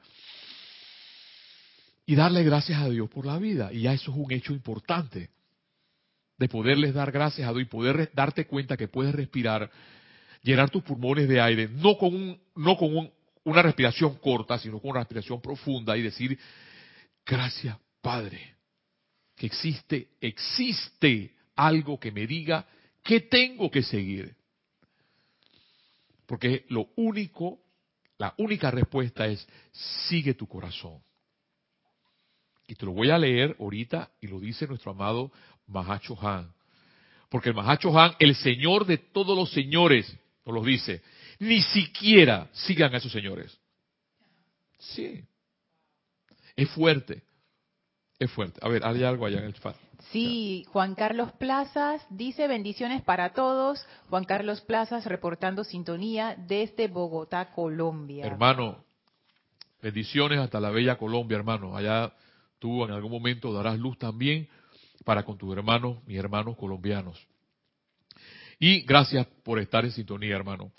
y 2.10 2.16
darle 2.16 2.44
gracias 2.44 2.82
a 2.82 2.90
Dios 2.90 3.10
por 3.10 3.26
la 3.26 3.38
vida. 3.38 3.72
Y 3.72 3.82
ya 3.82 3.94
eso 3.94 4.12
es 4.12 4.18
un 4.18 4.32
hecho 4.32 4.54
importante, 4.54 5.30
de 6.38 6.48
poderles 6.48 6.94
dar 6.94 7.12
gracias 7.12 7.48
a 7.48 7.52
Dios 7.52 7.64
y 7.64 7.66
poder 7.66 8.12
darte 8.16 8.48
cuenta 8.48 8.78
que 8.78 8.88
puedes 8.88 9.14
respirar, 9.14 9.70
llenar 10.44 10.70
tus 10.70 10.84
pulmones 10.84 11.28
de 11.28 11.42
aire, 11.42 11.68
no 11.68 11.98
con, 11.98 12.14
un, 12.14 12.40
no 12.56 12.78
con 12.78 12.96
un- 12.96 13.12
una 13.44 13.62
respiración 13.62 14.16
corta, 14.16 14.58
sino 14.60 14.80
con 14.80 14.92
una 14.92 15.00
respiración 15.02 15.42
profunda 15.42 15.98
y 15.98 16.02
decir, 16.02 16.38
gracias 17.26 17.78
Padre, 18.02 18.56
que 19.36 19.46
existe, 19.46 20.10
existe 20.22 21.34
algo 21.56 22.00
que 22.00 22.12
me 22.12 22.28
diga 22.28 22.66
que 23.04 23.22
tengo 23.22 23.72
que 23.72 23.84
seguir. 23.84 24.36
Porque 26.26 26.66
lo 26.70 26.90
único, 26.98 27.60
la 28.18 28.34
única 28.38 28.70
respuesta 28.70 29.28
es, 29.28 29.48
sigue 30.10 30.34
tu 30.34 30.48
corazón. 30.48 31.00
Y 32.68 32.76
te 32.76 32.86
lo 32.86 32.92
voy 32.92 33.12
a 33.12 33.18
leer 33.18 33.56
ahorita 33.60 34.12
y 34.20 34.28
lo 34.28 34.40
dice 34.42 34.68
nuestro 34.68 34.92
amado 34.92 35.32
Mahacho 35.68 36.18
Han. 36.22 36.52
Porque 37.30 37.50
el 37.50 37.56
Mahacho 37.56 37.98
Han, 37.98 38.14
el 38.20 38.36
Señor 38.36 38.86
de 38.86 38.98
todos 38.98 39.38
los 39.38 39.52
señores, 39.52 40.14
nos 40.48 40.56
lo 40.56 40.64
dice, 40.64 41.02
ni 41.40 41.62
siquiera 41.62 42.50
sigan 42.54 42.94
a 42.94 42.98
esos 42.98 43.12
señores. 43.12 43.60
Sí. 44.80 45.24
Es 46.56 46.70
fuerte. 46.70 47.22
Es 48.18 48.32
fuerte. 48.32 48.60
A 48.64 48.70
ver, 48.70 48.86
hay 48.86 49.04
algo 49.04 49.26
allá 49.26 49.40
en 49.40 49.46
el 49.46 49.54
chat. 49.54 49.76
Sí, 50.12 50.66
Juan 50.72 50.96
Carlos 50.96 51.34
Plazas 51.34 52.06
dice 52.10 52.48
bendiciones 52.48 53.02
para 53.02 53.34
todos. 53.34 53.86
Juan 54.10 54.24
Carlos 54.24 54.62
Plazas 54.62 55.06
reportando 55.06 55.64
sintonía 55.64 56.36
desde 56.48 56.88
Bogotá, 56.88 57.52
Colombia. 57.52 58.26
Hermano, 58.26 58.86
bendiciones 59.82 60.40
hasta 60.40 60.62
la 60.62 60.70
bella 60.70 60.98
Colombia, 60.98 61.38
hermano. 61.38 61.76
Allá 61.76 62.14
tú 62.58 62.86
en 62.86 62.92
algún 62.92 63.12
momento 63.12 63.52
darás 63.52 63.78
luz 63.78 63.98
también 63.98 64.48
para 65.04 65.24
con 65.24 65.38
tus 65.38 65.56
hermanos, 65.56 65.98
mis 66.06 66.18
hermanos 66.18 66.56
colombianos. 66.56 67.28
Y 68.60 68.82
gracias 68.82 69.28
por 69.44 69.60
estar 69.60 69.86
en 69.86 69.92
sintonía, 69.92 70.36
hermano. 70.36 70.72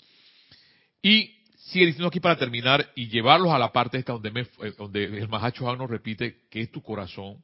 Y 1.01 1.35
sigue 1.55 1.87
diciendo 1.87 2.07
aquí 2.07 2.19
para 2.19 2.37
terminar 2.37 2.91
y 2.95 3.07
llevarlos 3.07 3.51
a 3.51 3.59
la 3.59 3.71
parte 3.71 3.97
esta 3.97 4.13
donde, 4.13 4.31
me, 4.31 4.47
donde 4.77 5.05
el 5.05 5.29
Mahacho 5.29 5.75
nos 5.75 5.89
repite 5.89 6.41
que 6.49 6.61
es 6.61 6.71
tu 6.71 6.81
corazón. 6.81 7.37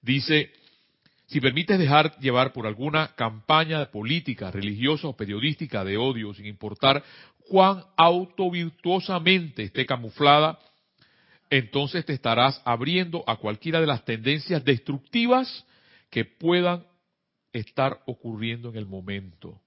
Dice, 0.00 0.52
si 1.26 1.40
permites 1.40 1.78
dejar 1.78 2.16
llevar 2.18 2.52
por 2.52 2.66
alguna 2.66 3.08
campaña 3.16 3.90
política, 3.90 4.50
religiosa 4.50 5.08
o 5.08 5.16
periodística 5.16 5.84
de 5.84 5.96
odio, 5.96 6.32
sin 6.34 6.46
importar 6.46 7.02
cuán 7.48 7.82
autovirtuosamente 7.96 9.64
esté 9.64 9.84
camuflada, 9.84 10.58
entonces 11.50 12.04
te 12.04 12.12
estarás 12.12 12.60
abriendo 12.64 13.24
a 13.26 13.36
cualquiera 13.36 13.80
de 13.80 13.86
las 13.86 14.04
tendencias 14.04 14.64
destructivas 14.64 15.64
que 16.10 16.24
puedan 16.24 16.84
estar 17.56 18.02
ocurriendo 18.06 18.70
en 18.70 18.76
el 18.76 18.86
momento. 18.86 19.60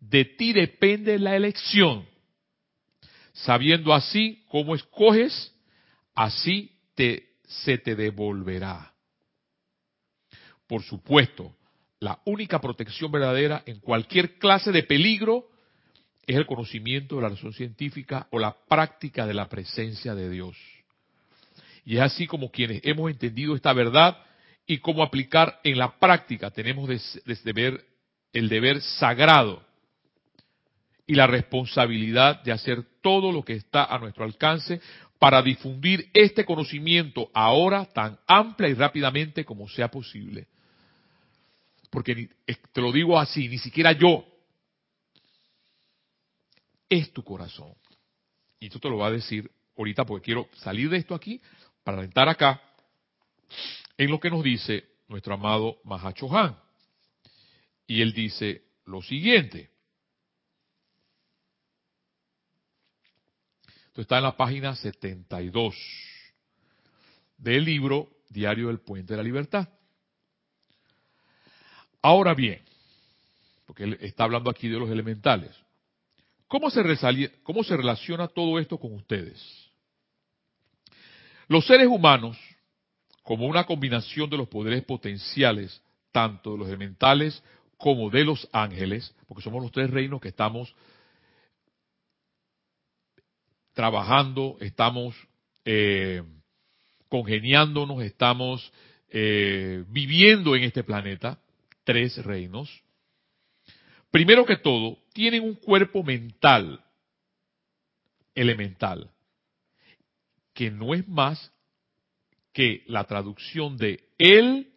De 0.00 0.24
ti 0.24 0.52
depende 0.52 1.18
la 1.18 1.36
elección. 1.36 2.06
Sabiendo 3.32 3.92
así 3.92 4.44
cómo 4.48 4.74
escoges, 4.74 5.54
así 6.14 6.72
te, 6.94 7.34
se 7.44 7.78
te 7.78 7.94
devolverá. 7.94 8.94
Por 10.66 10.82
supuesto, 10.82 11.54
la 12.00 12.20
única 12.24 12.60
protección 12.60 13.10
verdadera 13.12 13.62
en 13.66 13.80
cualquier 13.80 14.38
clase 14.38 14.72
de 14.72 14.82
peligro 14.82 15.48
es 16.26 16.36
el 16.36 16.46
conocimiento 16.46 17.16
de 17.16 17.22
la 17.22 17.28
razón 17.28 17.52
científica 17.52 18.26
o 18.30 18.38
la 18.38 18.56
práctica 18.68 19.26
de 19.26 19.34
la 19.34 19.48
presencia 19.48 20.14
de 20.14 20.28
Dios. 20.28 20.56
Y 21.84 21.96
es 21.96 22.02
así 22.02 22.26
como 22.26 22.50
quienes 22.50 22.80
hemos 22.84 23.10
entendido 23.10 23.54
esta 23.54 23.72
verdad 23.72 24.18
y 24.66 24.78
cómo 24.78 25.02
aplicar 25.02 25.60
en 25.62 25.78
la 25.78 25.98
práctica 25.98 26.50
tenemos 26.50 26.88
des- 26.88 27.22
deber- 27.44 27.84
el 28.32 28.48
deber 28.48 28.80
sagrado 28.80 29.64
y 31.06 31.14
la 31.14 31.26
responsabilidad 31.26 32.42
de 32.42 32.52
hacer 32.52 32.82
todo 33.00 33.30
lo 33.30 33.44
que 33.44 33.54
está 33.54 33.84
a 33.84 33.98
nuestro 33.98 34.24
alcance 34.24 34.80
para 35.18 35.40
difundir 35.40 36.10
este 36.12 36.44
conocimiento 36.44 37.30
ahora 37.32 37.84
tan 37.86 38.18
amplia 38.26 38.68
y 38.68 38.74
rápidamente 38.74 39.44
como 39.44 39.68
sea 39.68 39.88
posible. 39.88 40.48
Porque 41.90 42.28
te 42.72 42.80
lo 42.80 42.90
digo 42.92 43.18
así, 43.18 43.48
ni 43.48 43.58
siquiera 43.58 43.92
yo. 43.92 44.26
Es 46.88 47.12
tu 47.12 47.22
corazón. 47.22 47.72
Y 48.60 48.66
esto 48.66 48.78
te 48.80 48.88
lo 48.88 48.96
voy 48.96 49.06
a 49.06 49.10
decir 49.12 49.50
ahorita 49.78 50.04
porque 50.04 50.24
quiero 50.24 50.48
salir 50.56 50.90
de 50.90 50.98
esto 50.98 51.14
aquí 51.14 51.40
para 51.84 51.98
alentar 51.98 52.28
acá 52.28 52.60
en 53.98 54.10
lo 54.10 54.20
que 54.20 54.30
nos 54.30 54.42
dice 54.42 54.84
nuestro 55.08 55.34
amado 55.34 55.78
Mahacho 55.84 56.34
Han. 56.36 56.56
Y 57.86 58.02
él 58.02 58.12
dice 58.12 58.64
lo 58.84 59.02
siguiente. 59.02 59.70
Esto 63.86 64.02
está 64.02 64.18
en 64.18 64.24
la 64.24 64.36
página 64.36 64.74
72 64.76 65.74
del 67.38 67.64
libro 67.64 68.10
Diario 68.28 68.68
del 68.68 68.80
Puente 68.80 69.14
de 69.14 69.16
la 69.16 69.22
Libertad. 69.22 69.68
Ahora 72.02 72.34
bien, 72.34 72.62
porque 73.66 73.84
él 73.84 73.98
está 74.00 74.24
hablando 74.24 74.50
aquí 74.50 74.68
de 74.68 74.78
los 74.78 74.90
elementales, 74.90 75.50
¿cómo 76.46 76.70
se, 76.70 76.82
cómo 77.42 77.64
se 77.64 77.76
relaciona 77.76 78.28
todo 78.28 78.58
esto 78.58 78.78
con 78.78 78.94
ustedes? 78.94 79.42
Los 81.48 81.66
seres 81.66 81.86
humanos, 81.86 82.36
como 83.26 83.46
una 83.46 83.64
combinación 83.64 84.30
de 84.30 84.36
los 84.36 84.46
poderes 84.46 84.84
potenciales, 84.84 85.82
tanto 86.12 86.52
de 86.52 86.58
los 86.58 86.68
elementales 86.68 87.42
como 87.76 88.08
de 88.08 88.24
los 88.24 88.48
ángeles, 88.52 89.12
porque 89.26 89.42
somos 89.42 89.60
los 89.60 89.72
tres 89.72 89.90
reinos 89.90 90.20
que 90.20 90.28
estamos 90.28 90.72
trabajando, 93.72 94.56
estamos 94.60 95.16
eh, 95.64 96.22
congeniándonos, 97.08 98.00
estamos 98.04 98.72
eh, 99.08 99.82
viviendo 99.88 100.54
en 100.54 100.62
este 100.62 100.84
planeta, 100.84 101.40
tres 101.82 102.24
reinos. 102.24 102.80
Primero 104.12 104.46
que 104.46 104.56
todo, 104.56 104.98
tienen 105.12 105.42
un 105.42 105.56
cuerpo 105.56 106.04
mental, 106.04 106.80
elemental, 108.36 109.10
que 110.54 110.70
no 110.70 110.94
es 110.94 111.08
más 111.08 111.52
que 112.56 112.84
la 112.86 113.04
traducción 113.04 113.76
de 113.76 114.00
el 114.16 114.68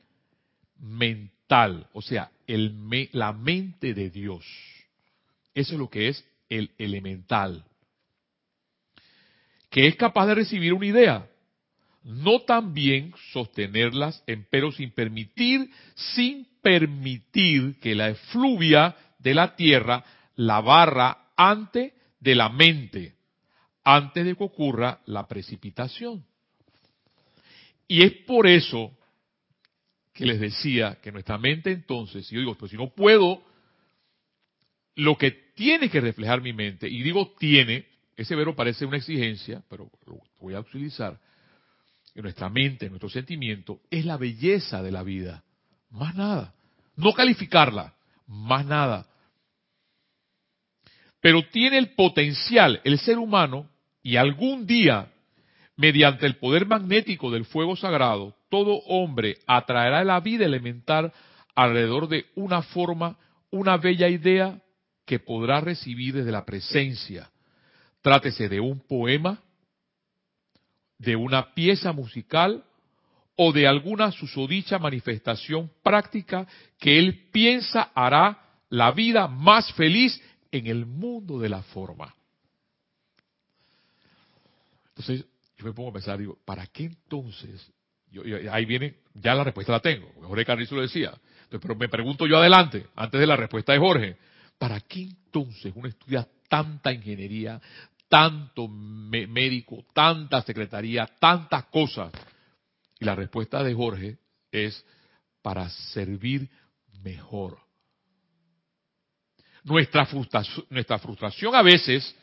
mental, 0.82 1.88
o 1.94 2.02
sea, 2.02 2.30
el 2.46 2.74
me- 2.74 3.08
la 3.14 3.32
mente 3.32 3.94
de 3.94 4.10
Dios. 4.10 4.46
Eso 5.54 5.76
es 5.76 5.80
lo 5.80 5.90
que 5.90 6.10
es 6.10 6.28
el 6.50 6.72
elemental 6.78 7.64
que 9.70 9.88
es 9.88 9.96
capaz 9.96 10.26
de 10.26 10.36
recibir 10.36 10.74
una 10.74 10.86
idea, 10.88 11.28
no 12.04 12.40
también 12.42 13.14
sostenerlas, 13.34 14.24
empero 14.26 14.72
sin 14.72 14.90
permitir, 14.92 15.70
sin 15.96 16.48
permitir 16.62 17.80
que 17.80 17.94
la 17.94 18.10
efluvia 18.10 18.96
de 19.20 19.34
la 19.36 19.56
tierra 19.56 20.04
la 20.36 20.60
barra 20.62 21.30
antes 21.38 21.94
de 22.20 22.34
la 22.36 22.50
mente, 22.50 23.14
antes 23.84 24.26
de 24.26 24.36
que 24.36 24.44
ocurra 24.44 25.02
la 25.06 25.28
precipitación. 25.28 26.26
Y 27.90 28.04
es 28.04 28.14
por 28.28 28.46
eso 28.46 28.96
que 30.14 30.24
les 30.24 30.40
decía 30.40 31.00
que 31.02 31.12
nuestra 31.12 31.40
mente 31.40 31.72
entonces, 31.72 32.28
si 32.28 32.36
yo 32.36 32.42
digo, 32.42 32.56
pues 32.56 32.70
si 32.70 32.78
no 32.78 32.94
puedo, 32.94 33.44
lo 34.96 35.18
que 35.18 35.32
tiene 35.32 35.90
que 35.90 36.00
reflejar 36.00 36.40
mi 36.40 36.54
mente, 36.54 36.88
y 36.88 37.02
digo 37.02 37.34
tiene, 37.40 37.88
ese 38.16 38.36
verbo 38.36 38.56
parece 38.56 38.86
una 38.86 38.98
exigencia, 38.98 39.64
pero 39.68 39.90
lo 40.06 40.22
voy 40.40 40.54
a 40.54 40.60
utilizar, 40.60 41.20
en 42.14 42.22
nuestra 42.22 42.48
mente, 42.48 42.90
nuestro 42.90 43.10
sentimiento, 43.10 43.82
es 43.90 44.06
la 44.06 44.18
belleza 44.18 44.84
de 44.84 44.92
la 44.92 45.02
vida. 45.02 45.44
Más 45.90 46.14
nada. 46.14 46.54
No 46.96 47.14
calificarla, 47.14 47.96
más 48.28 48.66
nada. 48.68 49.08
Pero 51.22 51.42
tiene 51.50 51.80
el 51.80 51.96
potencial, 51.96 52.82
el 52.84 53.00
ser 53.00 53.18
humano, 53.18 53.68
y 54.04 54.16
algún 54.16 54.68
día, 54.68 55.12
mediante 55.80 56.26
el 56.26 56.36
poder 56.36 56.66
magnético 56.66 57.32
del 57.32 57.46
fuego 57.46 57.78
sagrado, 57.78 58.36
todo 58.50 58.80
hombre 58.88 59.38
atraerá 59.48 60.04
la 60.04 60.20
vida 60.20 60.44
elemental 60.44 61.14
alrededor 61.56 62.10
de 62.10 62.26
una 62.36 62.62
forma, 62.62 63.18
una 63.50 63.78
bella 63.78 64.10
idea 64.10 64.62
que 65.06 65.20
podrá 65.20 65.62
recibir 65.62 66.16
desde 66.16 66.34
la 66.34 66.44
presencia. 66.44 67.32
Trátese 68.02 68.50
de 68.50 68.60
un 68.60 68.82
poema, 68.82 69.42
de 70.98 71.16
una 71.16 71.54
pieza 71.54 71.94
musical 71.94 72.66
o 73.38 73.54
de 73.54 73.66
alguna 73.66 74.12
susodicha 74.12 74.80
manifestación 74.80 75.72
práctica 75.82 76.46
que 76.78 77.00
él 77.00 77.30
piensa 77.32 77.90
hará 77.96 78.38
la 78.68 78.92
vida 78.92 79.30
más 79.30 79.72
feliz 79.76 80.22
en 80.52 80.68
el 80.68 80.86
mundo 80.86 81.40
de 81.40 81.48
la 81.48 81.64
forma. 81.64 82.14
Entonces, 84.90 85.29
yo 85.60 85.66
me 85.66 85.74
pongo 85.74 85.90
a 85.90 85.94
pensar, 85.94 86.18
digo, 86.18 86.38
¿para 86.46 86.66
qué 86.68 86.86
entonces? 86.86 87.72
ahí 88.52 88.66
viene, 88.66 88.96
ya 89.14 89.36
la 89.36 89.44
respuesta 89.44 89.74
la 89.74 89.82
tengo, 89.82 90.12
Jorge 90.24 90.46
Carrizo 90.46 90.76
lo 90.76 90.82
decía. 90.82 91.14
pero 91.50 91.76
me 91.76 91.90
pregunto 91.90 92.26
yo 92.26 92.38
adelante, 92.38 92.88
antes 92.96 93.20
de 93.20 93.28
la 93.28 93.36
respuesta 93.36 93.74
de 93.74 93.80
Jorge, 93.80 94.18
¿para 94.58 94.80
qué 94.80 95.02
entonces 95.02 95.72
uno 95.76 95.88
estudia 95.88 96.28
tanta 96.48 96.92
ingeniería, 96.92 97.62
tanto 98.08 98.68
médico, 98.68 99.86
tanta 99.94 100.42
secretaría, 100.42 101.06
tantas 101.20 101.66
cosas? 101.66 102.12
Y 103.00 103.06
la 103.06 103.16
respuesta 103.16 103.64
de 103.64 103.74
Jorge 103.74 104.18
es 104.52 104.84
para 105.42 105.70
servir 105.70 106.50
mejor. 107.04 107.60
Nuestra 109.64 110.06
frustración, 110.06 110.66
nuestra 110.70 110.98
frustración 111.00 111.54
a 111.54 111.62
veces, 111.62 112.16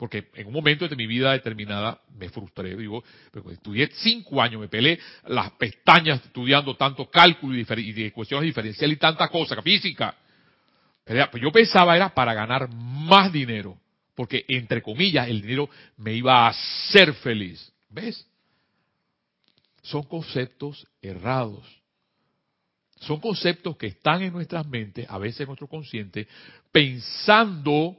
porque 0.00 0.30
en 0.32 0.46
un 0.46 0.54
momento 0.54 0.88
de 0.88 0.96
mi 0.96 1.06
vida 1.06 1.32
determinada 1.32 2.00
me 2.16 2.30
frustré, 2.30 2.74
digo, 2.74 3.04
estudié 3.52 3.90
cinco 3.92 4.40
años, 4.40 4.58
me 4.58 4.68
pelé 4.68 4.98
las 5.26 5.50
pestañas 5.50 6.24
estudiando 6.24 6.74
tanto 6.74 7.10
cálculo 7.10 7.54
y, 7.54 7.92
de 7.92 8.10
cuestiones 8.10 8.46
diferenciales 8.46 8.96
y 8.96 8.98
tanta 8.98 9.28
cosa, 9.28 9.60
física. 9.60 10.16
Pero 11.04 11.30
pues 11.30 11.42
yo 11.42 11.52
pensaba 11.52 11.96
era 11.96 12.14
para 12.14 12.32
ganar 12.32 12.70
más 12.72 13.30
dinero, 13.30 13.76
porque 14.14 14.46
entre 14.48 14.80
comillas 14.80 15.28
el 15.28 15.42
dinero 15.42 15.68
me 15.98 16.14
iba 16.14 16.46
a 16.46 16.48
hacer 16.48 17.12
feliz. 17.12 17.70
¿Ves? 17.90 18.26
Son 19.82 20.04
conceptos 20.04 20.86
errados. 21.02 21.66
Son 23.00 23.20
conceptos 23.20 23.76
que 23.76 23.88
están 23.88 24.22
en 24.22 24.32
nuestras 24.32 24.66
mentes, 24.66 25.04
a 25.10 25.18
veces 25.18 25.40
en 25.42 25.48
nuestro 25.48 25.66
consciente, 25.66 26.26
pensando, 26.72 27.98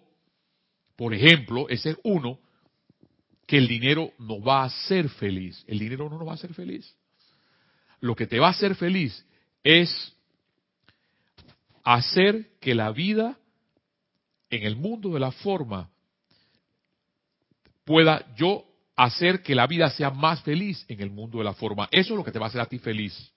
por 1.02 1.16
ejemplo, 1.16 1.68
ese 1.68 1.90
es 1.90 1.98
uno, 2.04 2.38
que 3.48 3.58
el 3.58 3.68
dinero 3.68 4.14
no 4.20 4.40
va 4.40 4.66
a 4.66 4.70
ser 4.70 5.10
feliz. 5.10 5.66
El 5.66 5.80
dinero 5.80 6.08
no 6.08 6.20
nos 6.20 6.28
va 6.28 6.34
a 6.34 6.36
hacer 6.36 6.54
feliz. 6.54 6.96
Lo 8.02 8.16
que 8.16 8.28
te 8.28 8.38
va 8.38 8.50
a 8.50 8.52
hacer 8.52 8.76
feliz 8.76 9.26
es 9.64 10.16
hacer 11.84 12.52
que 12.60 12.76
la 12.76 12.92
vida 12.92 13.36
en 14.52 14.62
el 14.62 14.76
mundo 14.76 15.10
de 15.10 15.20
la 15.20 15.32
forma 15.32 15.90
pueda 17.84 18.24
yo 18.36 18.64
hacer 18.96 19.42
que 19.42 19.56
la 19.56 19.66
vida 19.66 19.90
sea 19.90 20.12
más 20.12 20.44
feliz 20.44 20.86
en 20.88 21.02
el 21.02 21.10
mundo 21.10 21.40
de 21.40 21.46
la 21.46 21.54
forma. 21.54 21.90
Eso 21.90 22.14
es 22.14 22.18
lo 22.20 22.24
que 22.24 22.32
te 22.32 22.38
va 22.38 22.46
a 22.46 22.50
hacer 22.50 22.62
a 22.62 22.68
ti 22.68 22.78
feliz. 22.78 23.34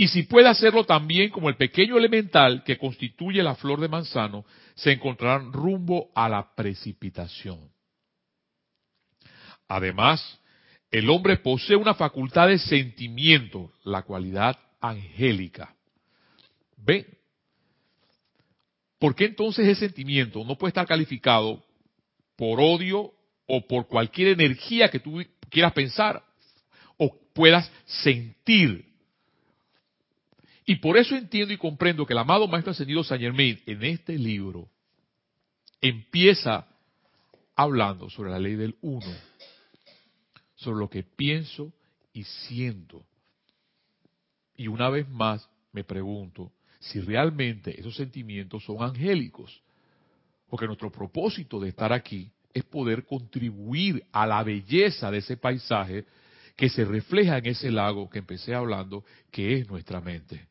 Y 0.00 0.06
si 0.06 0.22
puede 0.22 0.46
hacerlo 0.46 0.84
también 0.84 1.28
como 1.30 1.48
el 1.48 1.56
pequeño 1.56 1.98
elemental 1.98 2.62
que 2.62 2.78
constituye 2.78 3.42
la 3.42 3.56
flor 3.56 3.80
de 3.80 3.88
manzano, 3.88 4.44
se 4.76 4.92
encontrarán 4.92 5.52
rumbo 5.52 6.12
a 6.14 6.28
la 6.28 6.54
precipitación. 6.54 7.68
Además, 9.66 10.38
el 10.92 11.10
hombre 11.10 11.38
posee 11.38 11.74
una 11.74 11.94
facultad 11.94 12.46
de 12.46 12.58
sentimiento, 12.58 13.72
la 13.82 14.02
cualidad 14.02 14.56
angélica. 14.80 15.74
¿Ve? 16.76 17.18
¿Por 19.00 19.16
qué 19.16 19.24
entonces 19.24 19.66
ese 19.66 19.86
sentimiento 19.86 20.44
no 20.44 20.56
puede 20.56 20.70
estar 20.70 20.86
calificado 20.86 21.60
por 22.36 22.60
odio 22.60 23.12
o 23.48 23.66
por 23.66 23.88
cualquier 23.88 24.28
energía 24.28 24.92
que 24.92 25.00
tú 25.00 25.20
quieras 25.50 25.72
pensar 25.72 26.22
o 26.98 27.12
puedas 27.34 27.68
sentir? 27.84 28.87
Y 30.68 30.76
por 30.76 30.98
eso 30.98 31.16
entiendo 31.16 31.54
y 31.54 31.56
comprendo 31.56 32.04
que 32.04 32.12
el 32.12 32.18
amado 32.18 32.46
Maestro 32.46 32.72
Ascendido 32.72 33.02
Saint 33.02 33.22
Germain 33.22 33.58
en 33.64 33.82
este 33.84 34.18
libro 34.18 34.68
empieza 35.80 36.68
hablando 37.56 38.10
sobre 38.10 38.32
la 38.32 38.38
ley 38.38 38.54
del 38.54 38.76
uno, 38.82 39.10
sobre 40.56 40.80
lo 40.80 40.90
que 40.90 41.02
pienso 41.02 41.72
y 42.12 42.24
siento. 42.24 43.02
Y 44.56 44.68
una 44.68 44.90
vez 44.90 45.08
más 45.08 45.48
me 45.72 45.84
pregunto 45.84 46.52
si 46.80 47.00
realmente 47.00 47.80
esos 47.80 47.96
sentimientos 47.96 48.62
son 48.62 48.82
angélicos. 48.82 49.62
Porque 50.50 50.66
nuestro 50.66 50.92
propósito 50.92 51.58
de 51.58 51.70
estar 51.70 51.94
aquí 51.94 52.30
es 52.52 52.64
poder 52.64 53.06
contribuir 53.06 54.04
a 54.12 54.26
la 54.26 54.42
belleza 54.42 55.10
de 55.10 55.16
ese 55.16 55.38
paisaje 55.38 56.04
que 56.56 56.68
se 56.68 56.84
refleja 56.84 57.38
en 57.38 57.46
ese 57.46 57.70
lago 57.70 58.10
que 58.10 58.18
empecé 58.18 58.54
hablando, 58.54 59.02
que 59.30 59.54
es 59.54 59.66
nuestra 59.66 60.02
mente. 60.02 60.46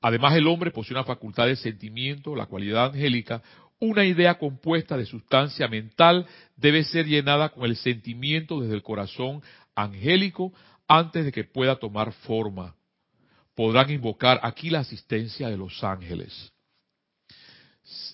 Además, 0.00 0.34
el 0.36 0.46
hombre 0.46 0.70
posee 0.70 0.94
una 0.94 1.04
facultad 1.04 1.46
de 1.46 1.56
sentimiento, 1.56 2.36
la 2.36 2.46
cualidad 2.46 2.86
angélica. 2.86 3.42
Una 3.80 4.04
idea 4.04 4.38
compuesta 4.38 4.96
de 4.96 5.06
sustancia 5.06 5.68
mental 5.68 6.26
debe 6.56 6.84
ser 6.84 7.06
llenada 7.06 7.50
con 7.50 7.64
el 7.64 7.76
sentimiento 7.76 8.60
desde 8.60 8.74
el 8.74 8.82
corazón 8.82 9.42
angélico 9.74 10.52
antes 10.86 11.24
de 11.24 11.32
que 11.32 11.44
pueda 11.44 11.76
tomar 11.76 12.12
forma. 12.12 12.74
Podrán 13.54 13.90
invocar 13.90 14.40
aquí 14.42 14.70
la 14.70 14.80
asistencia 14.80 15.48
de 15.48 15.56
los 15.56 15.82
ángeles. 15.82 16.52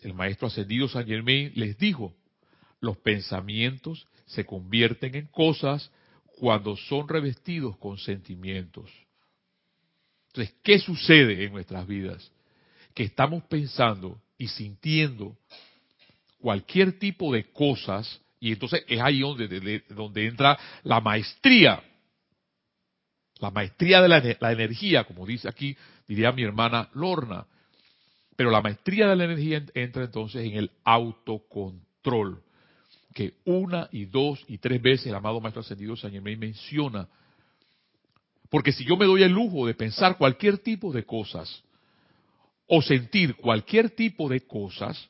El 0.03 0.15
maestro 0.15 0.49
ascendido 0.49 0.89
San 0.89 1.07
Germain 1.07 1.53
les 1.55 1.77
dijo, 1.77 2.15
los 2.81 2.97
pensamientos 2.99 4.07
se 4.27 4.45
convierten 4.45 5.15
en 5.15 5.27
cosas 5.27 5.91
cuando 6.39 6.77
son 6.77 7.09
revestidos 7.09 7.77
con 7.79 7.99
sentimientos. 7.99 8.91
Entonces, 10.35 10.57
¿qué 10.65 10.81
sucede 10.81 11.45
en 11.45 11.53
nuestras 11.53 11.87
vidas? 11.87 12.29
Que 12.93 13.05
estamos 13.05 13.45
pensando 13.45 14.21
y 14.37 14.49
sintiendo 14.49 15.37
cualquier 16.41 16.99
tipo 16.99 17.33
de 17.33 17.53
cosas, 17.53 18.21
y 18.41 18.51
entonces 18.51 18.85
es 18.89 19.01
ahí 19.01 19.21
donde, 19.21 19.85
donde 19.91 20.27
entra 20.27 20.59
la 20.83 21.01
maestría, 21.01 21.81
la 23.39 23.53
maestría 23.53 24.03
de 24.03 24.09
la, 24.09 24.53
energía, 24.53 25.05
como 25.05 25.25
dice 25.25 25.49
aquí, 25.49 25.77
diría 26.09 26.33
mi 26.33 26.43
hermana 26.43 26.89
Lorna. 26.95 27.47
Pero 28.35 28.51
la 28.51 28.61
maestría 28.61 29.07
de 29.07 29.15
la 29.15 29.27
energía 29.27 29.65
entra 29.73 30.03
entonces 30.03 30.45
en 30.45 30.57
el 30.57 30.73
autocontrol, 30.83 32.43
que 33.15 33.35
una 33.45 33.89
y 33.93 34.07
dos 34.07 34.45
y 34.49 34.59
tres 34.59 34.83
veces 34.83 35.07
el 35.07 35.15
amado 35.15 35.41
Maestro 35.41 35.61
Ascendido 35.61 35.95
San 35.95 36.11
Germain 36.11 36.41
menciona 36.41 37.09
porque 38.55 38.71
si 38.71 38.85
yo 38.85 38.97
me 38.97 39.07
doy 39.07 39.25
el 39.25 39.33
lujo 39.33 39.67
de 39.67 39.75
pensar 39.75 40.17
cualquier 40.17 40.59
tipo 40.59 40.93
de 40.93 41.05
cosas 41.05 41.65
o 42.69 42.81
sentir 42.83 43.35
cualquier 43.35 43.91
tipo 43.91 44.29
de 44.29 44.43
cosas, 44.47 45.09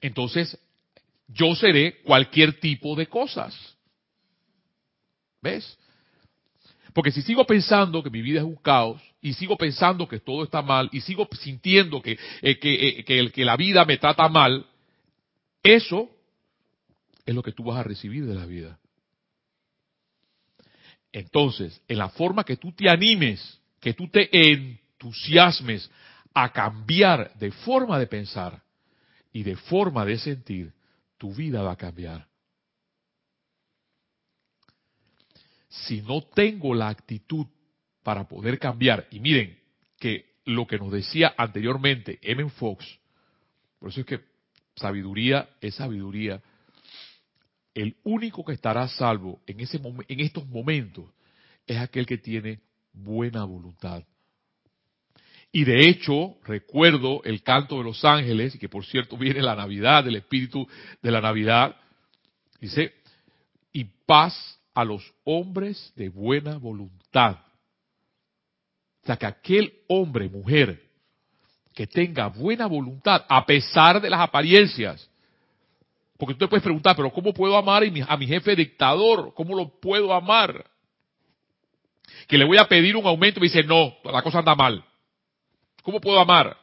entonces 0.00 0.58
yo 1.28 1.54
seré 1.54 2.00
cualquier 2.00 2.58
tipo 2.60 2.96
de 2.96 3.08
cosas. 3.08 3.54
¿Ves? 5.42 5.78
Porque 6.94 7.10
si 7.10 7.20
sigo 7.20 7.44
pensando 7.46 8.02
que 8.02 8.08
mi 8.08 8.22
vida 8.22 8.38
es 8.38 8.46
un 8.46 8.56
caos, 8.56 9.02
y 9.20 9.34
sigo 9.34 9.58
pensando 9.58 10.08
que 10.08 10.20
todo 10.20 10.44
está 10.44 10.62
mal, 10.62 10.88
y 10.92 11.02
sigo 11.02 11.28
sintiendo 11.38 12.00
que, 12.00 12.18
eh, 12.40 12.58
que, 12.58 13.00
eh, 13.00 13.30
que 13.32 13.44
la 13.44 13.58
vida 13.58 13.84
me 13.84 13.98
trata 13.98 14.30
mal, 14.30 14.64
eso 15.62 16.08
es 17.26 17.34
lo 17.34 17.42
que 17.42 17.52
tú 17.52 17.64
vas 17.64 17.80
a 17.80 17.82
recibir 17.82 18.24
de 18.24 18.34
la 18.34 18.46
vida. 18.46 18.78
Entonces, 21.14 21.80
en 21.88 21.98
la 21.98 22.08
forma 22.10 22.44
que 22.44 22.56
tú 22.56 22.72
te 22.72 22.90
animes, 22.90 23.60
que 23.80 23.94
tú 23.94 24.08
te 24.08 24.28
entusiasmes 24.32 25.90
a 26.34 26.52
cambiar 26.52 27.32
de 27.38 27.50
forma 27.50 27.98
de 27.98 28.06
pensar 28.06 28.62
y 29.32 29.42
de 29.42 29.56
forma 29.56 30.04
de 30.04 30.18
sentir, 30.18 30.72
tu 31.16 31.32
vida 31.32 31.62
va 31.62 31.72
a 31.72 31.76
cambiar. 31.76 32.26
si 35.74 36.02
no 36.02 36.22
tengo 36.22 36.74
la 36.74 36.88
actitud 36.88 37.46
para 38.02 38.28
poder 38.28 38.58
cambiar, 38.58 39.06
y 39.10 39.18
miren 39.18 39.58
que 39.98 40.34
lo 40.44 40.66
que 40.66 40.78
nos 40.78 40.92
decía 40.92 41.34
anteriormente 41.36 42.18
M. 42.22 42.48
Fox, 42.50 42.86
por 43.78 43.90
eso 43.90 44.00
es 44.00 44.06
que 44.06 44.20
sabiduría 44.76 45.48
es 45.60 45.74
sabiduría, 45.74 46.40
el 47.74 47.96
único 48.04 48.44
que 48.44 48.52
estará 48.52 48.86
salvo 48.88 49.40
en, 49.46 49.60
ese 49.60 49.80
en 50.08 50.20
estos 50.20 50.46
momentos 50.46 51.06
es 51.66 51.78
aquel 51.78 52.06
que 52.06 52.18
tiene 52.18 52.60
buena 52.92 53.44
voluntad. 53.44 54.04
Y 55.50 55.64
de 55.64 55.88
hecho, 55.88 56.36
recuerdo 56.44 57.22
el 57.24 57.42
canto 57.42 57.78
de 57.78 57.84
los 57.84 58.04
ángeles, 58.04 58.56
que 58.58 58.68
por 58.68 58.84
cierto 58.84 59.16
viene 59.16 59.40
la 59.40 59.54
Navidad, 59.54 60.06
el 60.06 60.16
espíritu 60.16 60.66
de 61.02 61.10
la 61.10 61.20
Navidad, 61.20 61.76
dice, 62.60 62.92
y 63.72 63.84
paz 63.84 64.58
a 64.74 64.84
los 64.84 65.14
hombres 65.24 65.92
de 65.96 66.08
buena 66.08 66.58
voluntad. 66.58 67.38
O 69.02 69.06
sea, 69.06 69.16
que 69.16 69.26
aquel 69.26 69.74
hombre, 69.86 70.28
mujer, 70.28 70.82
que 71.72 71.86
tenga 71.86 72.28
buena 72.28 72.66
voluntad, 72.66 73.24
a 73.28 73.44
pesar 73.44 74.00
de 74.00 74.10
las 74.10 74.20
apariencias, 74.20 75.08
porque 76.24 76.38
tú 76.38 76.46
te 76.46 76.48
puedes 76.48 76.62
preguntar, 76.62 76.96
pero 76.96 77.12
¿cómo 77.12 77.34
puedo 77.34 77.54
amar 77.54 77.82
a 78.08 78.16
mi 78.16 78.26
jefe 78.26 78.56
dictador? 78.56 79.34
¿Cómo 79.34 79.54
lo 79.54 79.78
puedo 79.78 80.14
amar? 80.14 80.64
Que 82.26 82.38
le 82.38 82.46
voy 82.46 82.56
a 82.56 82.66
pedir 82.66 82.96
un 82.96 83.04
aumento 83.04 83.38
y 83.38 83.42
me 83.42 83.48
dice, 83.48 83.62
no, 83.62 83.92
la 84.04 84.22
cosa 84.22 84.38
anda 84.38 84.54
mal. 84.54 84.82
¿Cómo 85.82 86.00
puedo 86.00 86.18
amar? 86.18 86.56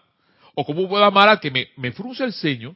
O 0.56 0.66
cómo 0.66 0.90
puedo 0.90 1.06
amar 1.06 1.30
al 1.30 1.40
que 1.40 1.52
me, 1.52 1.92
frunce 1.92 2.24
el 2.24 2.34
ceño, 2.34 2.76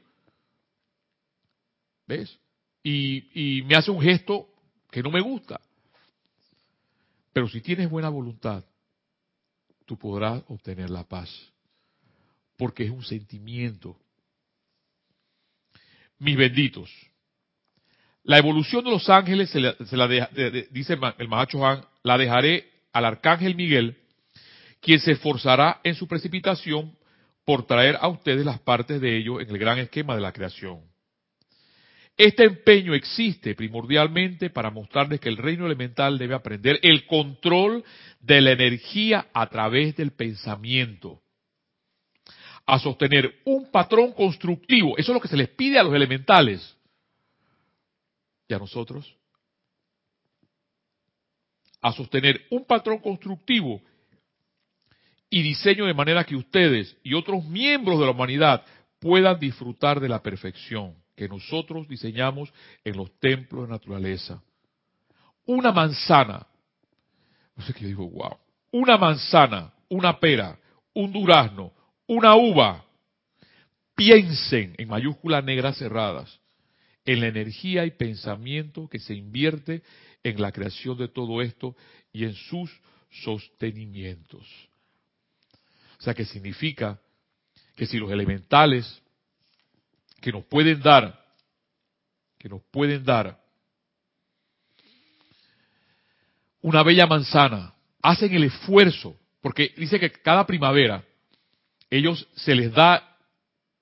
¿ves? 2.06 2.38
Y 2.84 3.64
me 3.66 3.76
hace 3.76 3.90
un 3.90 4.00
gesto 4.00 4.48
que 4.92 5.02
no 5.02 5.10
me 5.10 5.22
gusta. 5.22 5.60
Pero 7.34 7.50
si 7.50 7.62
tienes 7.62 7.90
buena 7.90 8.10
voluntad, 8.10 8.64
tú 9.88 9.98
podrás 9.98 10.44
obtener 10.50 10.92
la 10.92 11.04
paz. 11.04 11.32
Porque 12.58 12.84
es 12.84 12.92
un 12.92 13.04
sentimiento. 13.04 13.98
Mis 16.20 16.38
benditos. 16.38 16.90
La 18.24 18.38
evolución 18.38 18.84
de 18.84 18.92
los 18.92 19.10
ángeles, 19.10 19.50
se 19.50 19.60
la, 19.60 19.76
dice 20.72 20.98
el 21.18 21.28
Mahacho 21.28 21.60
Juan, 21.60 21.86
la 22.04 22.18
dejaré 22.18 22.68
al 22.92 23.06
arcángel 23.06 23.56
Miguel, 23.56 23.98
quien 24.82 25.00
se 25.00 25.12
esforzará 25.12 25.80
en 25.84 25.96
su 25.96 26.08
precipitación 26.08 26.96
por 27.44 27.68
traer 27.68 27.98
a 28.02 28.08
ustedes 28.08 28.46
las 28.46 28.60
partes 28.60 29.00
de 29.00 29.18
ello 29.18 29.40
en 29.40 29.50
el 29.50 29.58
gran 29.58 29.78
esquema 29.78 30.16
de 30.16 30.22
la 30.22 30.32
creación. 30.32 30.82
Este 32.18 32.46
empeño 32.46 32.94
existe 32.94 33.56
primordialmente 33.56 34.50
para 34.50 34.72
mostrarles 34.72 35.20
que 35.20 35.30
el 35.30 35.38
reino 35.38 35.66
elemental 35.66 36.18
debe 36.18 36.34
aprender 36.34 36.80
el 36.82 37.06
control 37.06 37.84
de 38.22 38.42
la 38.42 38.52
energía 38.52 39.28
a 39.34 39.48
través 39.48 39.98
del 39.98 40.12
pensamiento, 40.12 41.22
a 42.66 42.80
sostener 42.80 43.42
un 43.46 43.70
patrón 43.70 44.12
constructivo. 44.14 44.98
Eso 44.98 45.12
es 45.12 45.16
lo 45.16 45.22
que 45.22 45.28
se 45.28 45.38
les 45.38 45.50
pide 45.50 45.78
a 45.78 45.84
los 45.84 45.94
elementales. 45.94 46.76
¿Y 48.48 48.54
a 48.54 48.60
nosotros? 48.60 49.16
A 51.82 51.92
sostener 51.92 52.46
un 52.50 52.66
patrón 52.66 53.00
constructivo 53.00 53.82
y 55.30 55.42
diseño 55.42 55.86
de 55.86 55.94
manera 55.94 56.24
que 56.24 56.36
ustedes 56.36 56.98
y 57.04 57.14
otros 57.14 57.44
miembros 57.46 58.00
de 58.00 58.06
la 58.06 58.12
humanidad 58.12 58.64
puedan 59.00 59.40
disfrutar 59.40 60.00
de 60.00 60.10
la 60.10 60.22
perfección 60.22 60.96
que 61.16 61.28
nosotros 61.28 61.88
diseñamos 61.88 62.52
en 62.84 62.98
los 62.98 63.12
templos 63.20 63.68
de 63.68 63.74
naturaleza. 63.74 64.42
Una 65.46 65.72
manzana, 65.72 66.46
no 67.56 67.64
sé 67.64 67.74
qué 67.74 67.86
digo, 67.86 68.10
wow, 68.10 68.38
una 68.72 68.98
manzana, 68.98 69.72
una 69.90 70.20
pera, 70.20 70.58
un 70.94 71.12
durazno, 71.12 71.72
una 72.08 72.36
uva. 72.36 72.86
Piensen 73.96 74.76
en 74.78 74.90
mayúsculas 74.90 75.44
negras 75.44 75.78
cerradas 75.78 76.40
en 77.06 77.22
la 77.22 77.28
energía 77.28 77.86
y 77.86 77.92
pensamiento 77.92 78.90
que 78.90 79.00
se 79.00 79.14
invierte 79.14 79.84
en 80.24 80.42
la 80.42 80.52
creación 80.52 80.98
de 80.98 81.08
todo 81.08 81.42
esto 81.42 81.76
y 82.12 82.26
en 82.26 82.34
sus 82.34 82.72
sostenimientos. 83.24 84.46
O 86.00 86.02
sea, 86.02 86.14
que 86.14 86.26
significa 86.26 87.00
que 87.76 87.86
si 87.86 87.98
los 87.98 88.12
elementales 88.12 89.02
que 90.20 90.32
nos 90.32 90.44
pueden 90.46 90.82
dar, 90.82 91.24
que 92.40 92.50
nos 92.50 92.64
pueden 92.64 93.04
dar 93.04 93.40
una 96.62 96.82
bella 96.82 97.06
manzana, 97.06 97.76
hacen 98.02 98.34
el 98.34 98.46
esfuerzo, 98.46 99.16
porque 99.42 99.74
dice 99.78 100.00
que 100.00 100.12
cada 100.12 100.48
primavera 100.48 101.06
ellos 101.98 102.28
se 102.36 102.56
les 102.56 102.72
da 102.74 103.18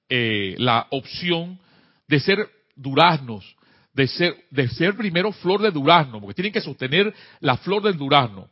eh, 0.09 0.55
la 0.57 0.87
opción 0.91 1.59
de 2.07 2.19
ser 2.19 2.49
duraznos, 2.75 3.55
de 3.93 4.07
ser, 4.07 4.45
de 4.49 4.67
ser 4.69 4.95
primero 4.95 5.31
flor 5.31 5.61
de 5.61 5.71
durazno, 5.71 6.19
porque 6.19 6.35
tienen 6.35 6.53
que 6.53 6.61
sostener 6.61 7.13
la 7.39 7.57
flor 7.57 7.83
del 7.83 7.97
durazno 7.97 8.49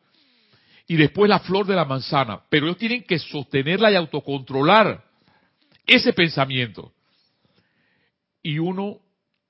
y 0.87 0.95
después 0.95 1.29
la 1.29 1.39
flor 1.39 1.65
de 1.65 1.75
la 1.75 1.85
manzana, 1.85 2.41
pero 2.49 2.65
ellos 2.65 2.77
tienen 2.77 3.03
que 3.03 3.19
sostenerla 3.19 3.91
y 3.91 3.95
autocontrolar 3.95 5.03
ese 5.85 6.13
pensamiento. 6.13 6.91
Y 8.43 8.59
uno 8.59 8.99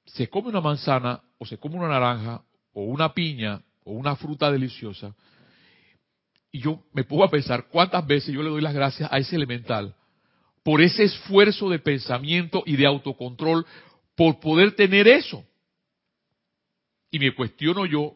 se 0.05 0.27
come 0.27 0.49
una 0.49 0.61
manzana 0.61 1.21
o 1.37 1.45
se 1.45 1.57
come 1.57 1.77
una 1.77 1.87
naranja 1.87 2.41
o 2.73 2.83
una 2.83 3.13
piña 3.13 3.61
o 3.83 3.93
una 3.93 4.15
fruta 4.15 4.51
deliciosa 4.51 5.15
y 6.51 6.59
yo 6.59 6.83
me 6.93 7.03
pongo 7.03 7.23
a 7.23 7.29
pensar 7.29 7.67
cuántas 7.69 8.05
veces 8.05 8.33
yo 8.33 8.43
le 8.43 8.49
doy 8.49 8.61
las 8.61 8.73
gracias 8.73 9.11
a 9.11 9.17
ese 9.17 9.35
elemental 9.35 9.95
por 10.63 10.81
ese 10.81 11.03
esfuerzo 11.03 11.69
de 11.69 11.79
pensamiento 11.79 12.63
y 12.65 12.75
de 12.75 12.85
autocontrol 12.85 13.65
por 14.15 14.39
poder 14.39 14.75
tener 14.75 15.07
eso. 15.07 15.45
Y 17.09 17.19
me 17.19 17.33
cuestiono 17.33 17.85
yo 17.85 18.15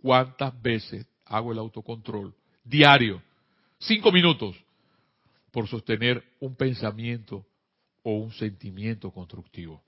cuántas 0.00 0.60
veces 0.62 1.06
hago 1.24 1.52
el 1.52 1.58
autocontrol 1.58 2.34
diario, 2.62 3.22
cinco 3.78 4.12
minutos, 4.12 4.56
por 5.50 5.68
sostener 5.68 6.24
un 6.40 6.56
pensamiento 6.56 7.46
o 8.02 8.16
un 8.16 8.32
sentimiento 8.32 9.10
constructivo. 9.10 9.82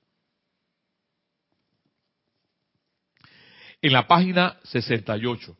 En 3.82 3.92
la 3.92 4.06
página 4.06 4.58
68 4.64 5.56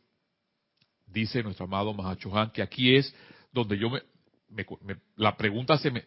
dice 1.05 1.43
nuestro 1.43 1.65
amado 1.65 1.93
Mahachohan 1.93 2.51
que 2.51 2.61
aquí 2.61 2.95
es 2.95 3.13
donde 3.51 3.77
yo 3.77 3.89
me, 3.89 4.01
la 5.15 5.37
pregunta 5.37 5.77
se 5.77 5.91
me, 5.91 6.05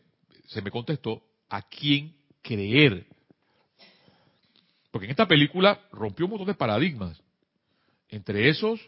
se 0.50 0.62
me 0.62 0.70
contestó, 0.70 1.22
¿a 1.48 1.62
quién 1.62 2.12
creer? 2.42 3.06
Porque 4.90 5.06
en 5.06 5.12
esta 5.12 5.26
película 5.26 5.80
rompió 5.92 6.26
un 6.26 6.30
montón 6.30 6.48
de 6.48 6.54
paradigmas. 6.54 7.22
Entre 8.08 8.48
esos, 8.48 8.80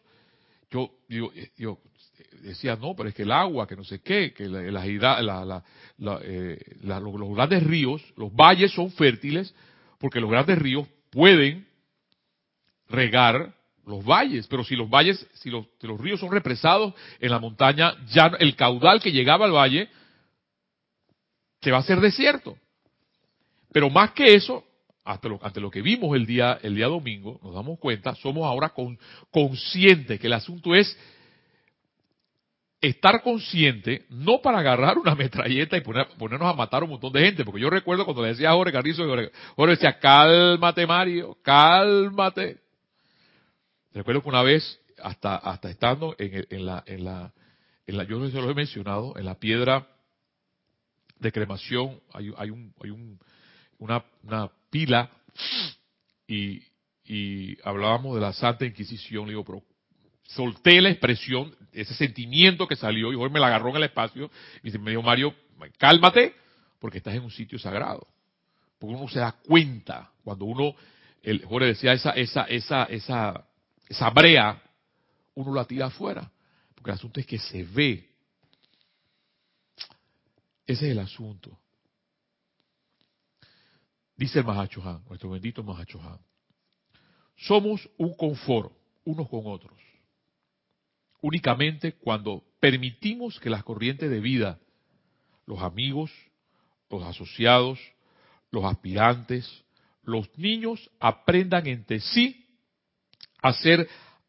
yo, 0.71 0.91
yo, 1.09 1.31
yo 1.57 1.79
decía, 2.43 2.75
no, 2.75 2.97
pero 2.97 3.09
es 3.09 3.15
que 3.15 3.23
el 3.23 3.31
agua, 3.31 3.69
que 3.69 3.77
no 3.77 3.85
sé 3.85 4.01
qué, 4.01 4.33
que 4.33 4.49
la, 4.49 4.63
la, 5.23 5.65
eh, 6.23 6.59
los 6.81 7.35
grandes 7.37 7.63
ríos, 7.63 8.03
los 8.17 8.35
valles 8.35 8.73
son 8.73 8.91
fértiles, 8.91 9.55
porque 9.99 10.21
los 10.21 10.31
grandes 10.31 10.59
ríos 10.59 10.89
pueden 11.11 11.65
regar 12.89 13.55
los 13.87 14.05
valles, 14.05 14.49
pero 14.49 14.65
si 14.65 14.75
los 14.75 14.91
valles, 14.91 15.25
si 15.35 15.49
los, 15.49 15.67
los 15.81 16.01
ríos 16.01 16.19
son 16.19 16.33
represados 16.33 16.93
en 17.21 17.31
la 17.31 17.39
montaña, 17.39 17.95
ya 18.09 18.33
el 18.41 18.57
caudal 18.57 19.01
que 19.01 19.13
llegaba 19.13 19.45
al 19.45 19.53
valle 19.53 19.89
se 21.63 21.71
va 21.71 21.79
a 21.79 21.81
hacer 21.81 22.01
desierto. 22.01 22.57
Pero 23.73 23.89
más 23.89 24.11
que 24.13 24.35
eso, 24.35 24.65
ante 25.05 25.61
lo 25.61 25.71
que 25.71 25.81
vimos 25.81 26.15
el 26.15 26.27
día, 26.27 26.59
el 26.63 26.75
día 26.75 26.87
domingo, 26.87 27.41
nos 27.43 27.55
damos 27.55 27.79
cuenta, 27.79 28.15
somos 28.17 28.45
ahora 28.45 28.71
con, 28.71 28.99
conscientes 29.31 30.21
que 30.21 30.27
el 30.27 30.35
asunto 30.35 30.75
es 30.75 30.97
estar 32.81 33.23
consciente, 33.23 34.05
no 34.11 34.43
para 34.43 34.59
agarrar 34.59 34.99
una 34.99 35.15
metralleta 35.17 35.77
y 35.77 35.81
ponernos 35.81 36.53
a 36.53 36.55
matar 36.55 36.83
a 36.83 36.85
un 36.85 36.91
montón 36.91 37.13
de 37.13 37.21
gente, 37.21 37.45
porque 37.45 37.61
yo 37.61 37.71
recuerdo 37.71 38.05
cuando 38.05 38.23
le 38.23 38.29
decía 38.29 38.51
a 38.51 38.55
Jorge 38.55 38.73
Carrizo, 38.73 39.07
Jorge 39.07 39.31
decía, 39.71 39.99
cálmate 39.99 40.87
Mario, 40.87 41.39
cálmate, 41.43 42.61
Recuerdo 43.95 44.23
que 44.23 44.29
una 44.29 44.43
vez, 44.43 44.81
hasta, 45.03 45.37
hasta 45.37 45.71
estando 45.71 46.17
en, 46.19 46.65
la, 46.65 46.83
en, 46.87 47.05
la, 47.05 47.33
en 47.87 47.97
la, 47.99 48.05
yo 48.05 48.19
no 48.19 48.31
se 48.31 48.41
lo 48.41 48.51
he 48.51 48.55
mencionado, 48.55 49.15
en 49.19 49.27
la 49.27 49.39
piedra 49.39 49.87
de 51.23 51.33
cremación 51.33 52.01
hay, 52.13 52.33
hay, 52.37 52.51
un, 52.51 52.75
hay 52.83 52.91
un, 52.91 53.19
una, 53.79 54.05
pila 54.71 55.11
y, 56.27 56.63
y 57.05 57.57
hablábamos 57.63 58.15
de 58.15 58.21
la 58.21 58.33
Santa 58.33 58.65
Inquisición, 58.65 59.25
le 59.25 59.31
digo, 59.31 59.45
pero 59.45 59.63
solté 60.23 60.81
la 60.81 60.91
expresión, 60.91 61.55
ese 61.73 61.95
sentimiento 61.95 62.67
que 62.67 62.77
salió 62.77 63.13
y 63.13 63.17
hoy 63.17 63.31
me 63.31 63.41
la 63.41 63.49
agarró 63.49 63.71
en 63.71 63.77
el 63.77 63.85
espacio 63.85 64.31
y 64.63 64.71
me 64.79 64.91
dijo 64.91 65.03
Mario, 65.03 65.35
cálmate 65.79 66.35
porque 66.79 66.99
estás 66.99 67.15
en 67.15 67.23
un 67.23 67.31
sitio 67.31 67.59
sagrado. 67.59 68.07
Porque 68.79 68.97
uno 68.97 69.09
se 69.09 69.21
da 69.21 69.33
cuenta 69.33 70.11
cuando 70.25 70.45
uno, 70.45 70.75
el 71.23 71.45
Jorge 71.45 71.69
decía 71.69 71.93
esa, 71.93 72.11
esa, 72.11 72.45
esa, 72.45 72.85
esa 72.85 73.47
esa 73.93 74.09
brea 74.11 74.61
uno 75.35 75.55
la 75.55 75.67
tira 75.67 75.87
afuera. 75.87 76.31
Porque 76.75 76.91
el 76.91 76.97
asunto 76.97 77.21
es 77.21 77.27
que 77.27 77.39
se 77.39 77.63
ve. 77.63 78.09
Ese 80.73 80.87
es 80.87 80.93
el 80.93 81.01
asunto. 81.01 81.59
Dice 84.17 84.39
el 84.39 84.47
Mahachohan, 84.47 85.05
nuestro 85.07 85.29
bendito 85.29 85.63
Mahachohan. 85.63 86.19
Somos 87.37 87.87
un 87.99 88.17
confort 88.17 88.73
unos 89.05 89.29
con 89.29 89.43
otros. 89.45 89.79
Únicamente 91.21 91.93
cuando 91.93 92.43
permitimos 92.59 93.39
que 93.39 93.51
las 93.51 93.65
corrientes 93.65 94.09
de 94.09 94.21
vida, 94.21 94.61
los 95.45 95.61
amigos, 95.61 96.11
los 96.89 97.03
asociados, 97.03 97.79
los 98.51 98.65
aspirantes, 98.65 99.65
los 100.03 100.27
niños 100.39 100.91
aprendan 101.01 101.67
entre 101.67 102.01
sí 102.01 102.47
a 103.43 103.53
ser 103.53 103.87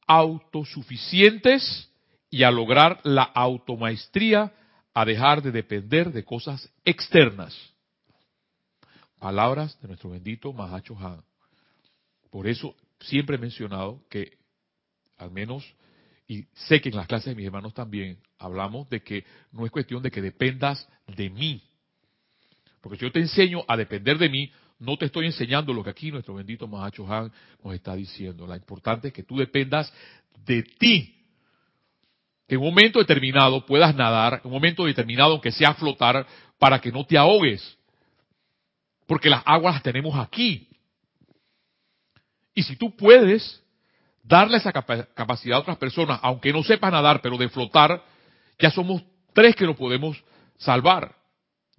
autosuficientes 0.07 1.89
y 2.29 2.43
a 2.43 2.51
lograr 2.51 2.99
la 3.05 3.23
automaestría, 3.23 4.51
a 4.93 5.05
dejar 5.05 5.41
de 5.41 5.51
depender 5.51 6.11
de 6.11 6.23
cosas 6.23 6.71
externas. 6.85 7.55
Palabras 9.19 9.79
de 9.81 9.87
nuestro 9.87 10.11
bendito 10.11 10.53
Mahacho 10.53 10.97
Han. 10.99 11.23
Por 12.29 12.47
eso 12.47 12.75
siempre 12.99 13.35
he 13.35 13.39
mencionado 13.39 14.03
que, 14.09 14.37
al 15.17 15.31
menos, 15.31 15.63
y 16.27 16.45
sé 16.53 16.81
que 16.81 16.89
en 16.89 16.95
las 16.95 17.07
clases 17.07 17.27
de 17.27 17.35
mis 17.35 17.45
hermanos 17.45 17.73
también, 17.73 18.19
hablamos 18.37 18.89
de 18.89 19.01
que 19.01 19.25
no 19.51 19.65
es 19.65 19.71
cuestión 19.71 20.01
de 20.01 20.11
que 20.11 20.21
dependas 20.21 20.87
de 21.07 21.29
mí. 21.29 21.63
Porque 22.81 22.97
si 22.97 23.05
yo 23.05 23.11
te 23.11 23.19
enseño 23.19 23.63
a 23.67 23.77
depender 23.77 24.17
de 24.17 24.29
mí, 24.29 24.51
no 24.79 24.97
te 24.97 25.05
estoy 25.05 25.25
enseñando 25.25 25.73
lo 25.73 25.83
que 25.83 25.89
aquí 25.89 26.11
nuestro 26.11 26.35
bendito 26.35 26.67
Mahacho 26.67 27.07
Han 27.11 27.31
nos 27.63 27.73
está 27.73 27.95
diciendo. 27.95 28.45
Lo 28.45 28.55
importante 28.55 29.07
es 29.07 29.13
que 29.13 29.23
tú 29.23 29.37
dependas 29.37 29.91
de 30.45 30.63
ti. 30.63 31.22
Que 32.47 32.55
en 32.55 32.61
un 32.61 32.67
momento 32.67 32.99
determinado 32.99 33.65
puedas 33.65 33.95
nadar, 33.95 34.41
en 34.43 34.47
un 34.47 34.53
momento 34.53 34.85
determinado, 34.85 35.31
aunque 35.31 35.51
sea 35.51 35.73
flotar, 35.73 36.25
para 36.59 36.79
que 36.79 36.91
no 36.91 37.05
te 37.05 37.17
ahogues. 37.17 37.77
Porque 39.07 39.29
las 39.29 39.43
aguas 39.45 39.75
las 39.75 39.83
tenemos 39.83 40.15
aquí. 40.17 40.67
Y 42.53 42.63
si 42.63 42.75
tú 42.75 42.95
puedes 42.95 43.61
darle 44.23 44.57
esa 44.57 44.71
capacidad 44.71 45.57
a 45.57 45.61
otras 45.61 45.77
personas, 45.77 46.19
aunque 46.21 46.53
no 46.53 46.63
sepas 46.63 46.91
nadar, 46.91 47.21
pero 47.21 47.37
de 47.37 47.49
flotar, 47.49 48.03
ya 48.59 48.71
somos 48.71 49.03
tres 49.33 49.55
que 49.55 49.65
lo 49.65 49.75
podemos 49.75 50.23
salvar. 50.57 51.15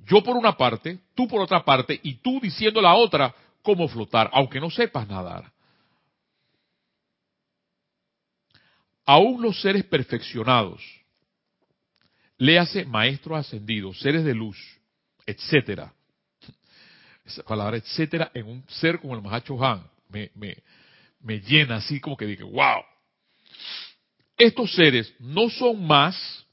Yo 0.06 0.22
por 0.22 0.36
una 0.36 0.56
parte, 0.56 0.98
tú 1.14 1.26
por 1.26 1.40
otra 1.40 1.64
parte, 1.64 1.98
y 2.02 2.16
tú 2.16 2.40
diciendo 2.40 2.80
la 2.80 2.94
otra 2.94 3.34
cómo 3.62 3.88
flotar, 3.88 4.28
aunque 4.32 4.60
no 4.60 4.70
sepas 4.70 5.08
nadar. 5.08 5.53
Aún 9.06 9.42
los 9.42 9.60
seres 9.60 9.84
perfeccionados, 9.84 10.82
léase 12.38 12.84
maestros 12.84 13.38
ascendidos, 13.38 13.98
seres 14.00 14.24
de 14.24 14.34
luz, 14.34 14.58
etcétera. 15.26 15.92
Esa 17.24 17.42
palabra 17.42 17.76
etcétera 17.76 18.30
en 18.34 18.46
un 18.46 18.64
ser 18.68 19.00
como 19.00 19.14
el 19.14 19.22
Mahacho 19.22 19.62
Han 19.64 19.94
me, 20.08 20.30
me, 20.34 20.56
me 21.20 21.40
llena 21.40 21.76
así 21.76 22.00
como 22.00 22.16
que 22.16 22.26
digo, 22.26 22.48
wow. 22.48 22.82
Estos 24.36 24.74
seres 24.74 25.12
no 25.18 25.48
son 25.50 25.86
más 25.86 26.46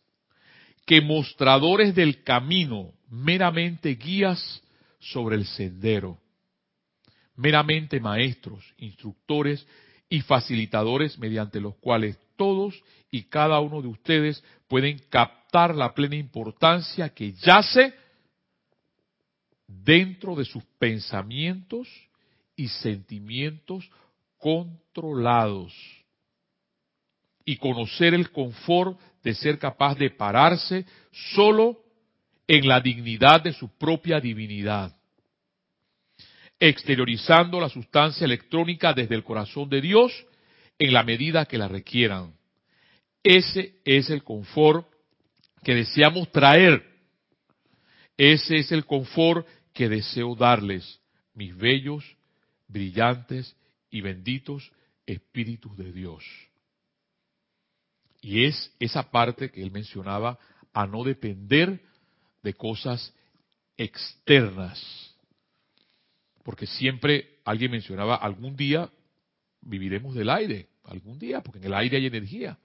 que 0.85 1.01
mostradores 1.01 1.95
del 1.95 2.23
camino, 2.23 2.93
meramente 3.09 3.95
guías 3.95 4.61
sobre 4.99 5.35
el 5.35 5.45
sendero, 5.45 6.19
meramente 7.35 7.99
maestros, 7.99 8.63
instructores 8.77 9.65
y 10.09 10.21
facilitadores 10.21 11.17
mediante 11.17 11.59
los 11.59 11.75
cuales 11.77 12.17
todos 12.41 12.83
y 13.11 13.25
cada 13.25 13.59
uno 13.59 13.83
de 13.83 13.87
ustedes 13.87 14.43
pueden 14.67 14.97
captar 15.09 15.75
la 15.75 15.93
plena 15.93 16.15
importancia 16.15 17.09
que 17.09 17.33
yace 17.33 17.93
dentro 19.67 20.35
de 20.35 20.43
sus 20.43 20.63
pensamientos 20.79 21.87
y 22.55 22.67
sentimientos 22.67 23.87
controlados. 24.39 25.71
Y 27.45 27.57
conocer 27.57 28.15
el 28.15 28.31
confort 28.31 28.99
de 29.21 29.35
ser 29.35 29.59
capaz 29.59 29.93
de 29.93 30.09
pararse 30.09 30.83
solo 31.35 31.77
en 32.47 32.67
la 32.67 32.81
dignidad 32.81 33.43
de 33.43 33.53
su 33.53 33.69
propia 33.77 34.19
divinidad, 34.19 34.97
exteriorizando 36.59 37.59
la 37.59 37.69
sustancia 37.69 38.25
electrónica 38.25 38.93
desde 38.93 39.13
el 39.13 39.23
corazón 39.23 39.69
de 39.69 39.79
Dios 39.79 40.11
en 40.81 40.93
la 40.93 41.03
medida 41.03 41.45
que 41.45 41.59
la 41.59 41.67
requieran. 41.67 42.33
Ese 43.21 43.79
es 43.85 44.09
el 44.09 44.23
confort 44.23 44.91
que 45.63 45.75
deseamos 45.75 46.31
traer. 46.31 46.83
Ese 48.17 48.55
es 48.55 48.71
el 48.71 48.87
confort 48.87 49.47
que 49.73 49.87
deseo 49.87 50.33
darles, 50.33 50.99
mis 51.35 51.55
bellos 51.55 52.03
brillantes 52.67 53.55
y 53.91 54.01
benditos 54.01 54.71
espíritus 55.05 55.77
de 55.77 55.91
Dios. 55.91 56.23
Y 58.19 58.45
es 58.45 58.73
esa 58.79 59.11
parte 59.11 59.51
que 59.51 59.61
él 59.61 59.69
mencionaba 59.69 60.39
a 60.73 60.87
no 60.87 61.03
depender 61.03 61.79
de 62.41 62.55
cosas 62.55 63.13
externas. 63.77 65.15
Porque 66.43 66.65
siempre 66.65 67.39
alguien 67.45 67.69
mencionaba, 67.69 68.15
algún 68.15 68.55
día 68.55 68.89
viviremos 69.61 70.15
del 70.15 70.31
aire, 70.31 70.70
algún 70.83 71.19
día, 71.19 71.41
porque 71.41 71.59
en 71.59 71.65
el 71.65 71.73
aire 71.73 71.97
hay 71.97 72.05
energía, 72.05 72.57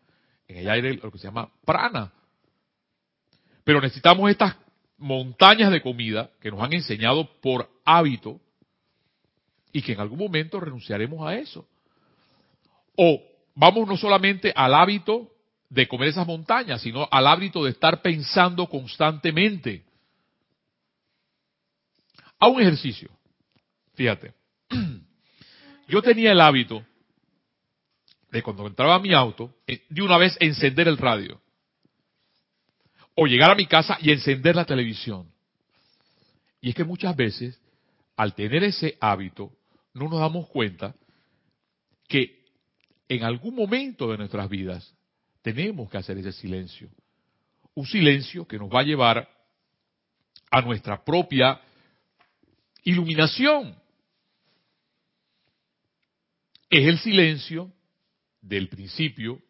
en 0.48 0.58
el 0.58 0.68
aire 0.68 0.94
lo 0.94 1.10
que 1.10 1.18
se 1.18 1.24
llama 1.24 1.50
prana. 1.64 2.12
Pero 3.64 3.80
necesitamos 3.80 4.30
estas 4.30 4.56
montañas 4.98 5.70
de 5.70 5.82
comida 5.82 6.30
que 6.40 6.50
nos 6.50 6.60
han 6.60 6.72
enseñado 6.72 7.28
por 7.40 7.68
hábito 7.84 8.40
y 9.72 9.82
que 9.82 9.92
en 9.92 10.00
algún 10.00 10.18
momento 10.18 10.60
renunciaremos 10.60 11.26
a 11.26 11.34
eso. 11.34 11.68
O 12.96 13.22
vamos 13.54 13.86
no 13.86 13.96
solamente 13.96 14.52
al 14.54 14.74
hábito 14.74 15.30
de 15.68 15.88
comer 15.88 16.08
esas 16.08 16.26
montañas, 16.26 16.80
sino 16.80 17.08
al 17.10 17.26
hábito 17.26 17.64
de 17.64 17.70
estar 17.70 18.00
pensando 18.00 18.66
constantemente. 18.68 19.84
A 22.38 22.48
un 22.48 22.60
ejercicio. 22.60 23.10
Fíjate. 23.94 24.34
Yo 25.88 26.02
tenía 26.02 26.32
el 26.32 26.40
hábito 26.40 26.84
de 28.36 28.42
cuando 28.42 28.66
entraba 28.66 28.96
a 28.96 28.98
mi 28.98 29.14
auto, 29.14 29.54
eh, 29.66 29.82
de 29.88 30.02
una 30.02 30.18
vez 30.18 30.36
encender 30.40 30.86
el 30.88 30.98
radio. 30.98 31.40
O 33.14 33.26
llegar 33.26 33.50
a 33.50 33.54
mi 33.54 33.66
casa 33.66 33.96
y 34.02 34.10
encender 34.10 34.54
la 34.54 34.66
televisión. 34.66 35.32
Y 36.60 36.68
es 36.68 36.74
que 36.74 36.84
muchas 36.84 37.16
veces, 37.16 37.58
al 38.14 38.34
tener 38.34 38.62
ese 38.62 38.98
hábito, 39.00 39.52
no 39.94 40.08
nos 40.08 40.20
damos 40.20 40.48
cuenta 40.48 40.94
que 42.06 42.44
en 43.08 43.24
algún 43.24 43.54
momento 43.54 44.10
de 44.10 44.18
nuestras 44.18 44.50
vidas 44.50 44.94
tenemos 45.40 45.88
que 45.90 45.96
hacer 45.96 46.18
ese 46.18 46.32
silencio. 46.32 46.90
Un 47.74 47.86
silencio 47.86 48.46
que 48.46 48.58
nos 48.58 48.68
va 48.68 48.80
a 48.80 48.84
llevar 48.84 49.28
a 50.50 50.60
nuestra 50.60 51.02
propia 51.02 51.58
iluminación. 52.84 53.74
Es 56.68 56.86
el 56.86 56.98
silencio 56.98 57.72
del 58.46 58.68
principio, 58.68 59.40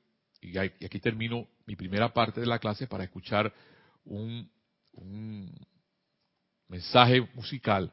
y 0.40 0.56
aquí 0.59 1.00
termino 1.00 1.48
mi 1.66 1.76
primera 1.76 2.12
parte 2.12 2.40
de 2.40 2.46
la 2.46 2.59
clase 2.59 2.87
para 2.87 3.04
escuchar 3.04 3.52
un, 4.04 4.50
mensaje 6.68 7.20
musical 7.35 7.92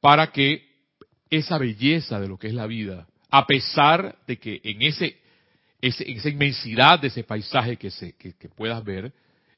para 0.00 0.30
que 0.32 0.68
esa 1.30 1.56
belleza 1.56 2.20
de 2.20 2.28
lo 2.28 2.36
que 2.36 2.48
es 2.48 2.54
la 2.54 2.66
vida, 2.66 3.06
a 3.30 3.46
pesar 3.46 4.18
de 4.26 4.36
que 4.38 4.60
en 4.64 4.82
ese, 4.82 5.16
esa 5.80 6.28
inmensidad 6.28 6.98
de 6.98 7.08
ese 7.08 7.22
paisaje 7.22 7.76
que, 7.76 7.90
se, 7.90 8.14
que, 8.14 8.48
puedas 8.48 8.82
ver, 8.84 9.12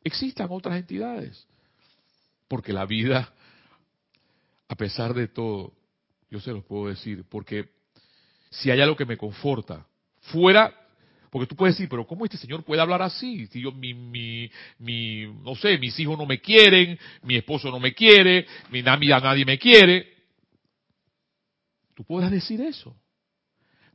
existan 0.05 0.49
otras 0.51 0.77
entidades. 0.77 1.47
Porque 2.47 2.73
la 2.73 2.85
vida, 2.85 3.33
a 4.69 4.77
pesar 4.77 5.15
de 5.15 5.29
todo, 5.29 5.73
yo 6.31 6.41
se 6.41 6.53
los 6.53 6.65
puedo 6.65 6.89
decir, 6.89 7.25
porque 7.29 7.71
si 8.55 8.71
hay 8.71 8.81
algo 8.81 8.97
que 8.97 9.05
me 9.05 9.17
conforta, 9.17 9.87
fuera, 10.21 10.73
porque 11.31 11.47
tú 11.47 11.57
puedes 11.57 11.75
decir, 11.75 11.89
pero 11.89 12.07
¿cómo 12.07 12.25
este 12.25 12.37
señor 12.37 12.63
puede 12.63 12.81
hablar 12.81 13.03
así? 13.03 13.47
Si 13.49 13.61
yo, 13.61 13.73
mi, 13.73 13.93
mi, 13.93 14.51
mi, 14.79 15.27
no 15.43 15.57
sé, 15.57 15.79
mis 15.79 15.99
hijos 15.99 16.17
no 16.17 16.27
me 16.27 16.41
quieren, 16.41 16.99
mi 17.23 17.37
esposo 17.37 17.71
no 17.71 17.81
me 17.81 17.93
quiere, 17.93 18.47
mi, 18.71 18.83
nadie 18.83 19.45
me 19.45 19.59
quiere. 19.59 20.15
Tú 21.95 22.05
podrás 22.05 22.31
decir 22.31 22.61
eso. 22.61 22.97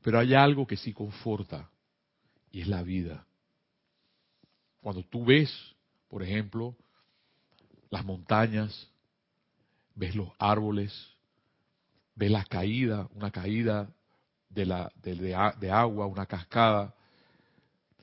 Pero 0.02 0.20
hay 0.20 0.34
algo 0.34 0.68
que 0.68 0.78
sí 0.78 0.92
conforta 0.94 1.70
y 2.52 2.62
es 2.62 2.68
la 2.68 2.84
vida. 2.84 3.26
Cuando 4.82 5.04
tú 5.04 5.26
ves, 5.26 5.54
por 6.10 6.24
ejemplo, 6.24 6.76
las 7.90 8.04
montañas, 8.04 8.90
ves 9.96 10.16
los 10.16 10.30
árboles, 10.40 10.94
ves 12.16 12.32
la 12.32 12.44
caída, 12.44 13.08
una 13.14 13.32
caída 13.32 13.90
de, 14.50 14.66
la, 14.66 14.92
de, 15.02 15.16
de 15.16 15.72
agua, 15.72 16.06
una 16.06 16.26
cascada, 16.26 16.94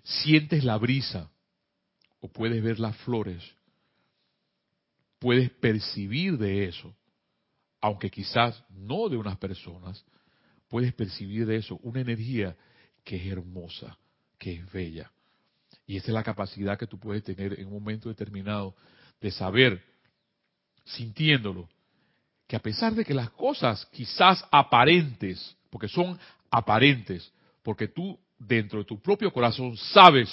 sientes 0.02 0.64
la 0.64 0.78
brisa 0.78 1.28
o 2.20 2.28
puedes 2.28 2.62
ver 2.62 2.78
las 2.78 2.96
flores, 2.98 3.42
puedes 5.18 5.50
percibir 5.50 6.38
de 6.38 6.64
eso, 6.66 6.94
aunque 7.80 8.10
quizás 8.10 8.62
no 8.70 9.08
de 9.08 9.16
unas 9.16 9.36
personas, 9.38 10.04
puedes 10.68 10.92
percibir 10.94 11.46
de 11.46 11.56
eso 11.56 11.78
una 11.82 12.00
energía 12.00 12.56
que 13.04 13.16
es 13.16 13.26
hermosa, 13.26 13.98
que 14.38 14.54
es 14.54 14.72
bella. 14.72 15.10
Y 15.86 15.96
esa 15.96 16.08
es 16.08 16.14
la 16.14 16.24
capacidad 16.24 16.78
que 16.78 16.86
tú 16.86 16.98
puedes 16.98 17.22
tener 17.22 17.58
en 17.58 17.66
un 17.66 17.74
momento 17.74 18.08
determinado 18.08 18.74
de 19.20 19.30
saber, 19.30 19.82
sintiéndolo, 20.84 21.68
que 22.46 22.56
a 22.56 22.60
pesar 22.60 22.94
de 22.94 23.04
que 23.04 23.14
las 23.14 23.30
cosas 23.30 23.86
quizás 23.86 24.44
aparentes, 24.50 25.56
porque 25.70 25.88
son 25.88 26.18
aparentes, 26.50 27.32
porque 27.62 27.88
tú 27.88 28.18
dentro 28.38 28.78
de 28.80 28.84
tu 28.84 29.00
propio 29.00 29.32
corazón 29.32 29.76
sabes, 29.76 30.30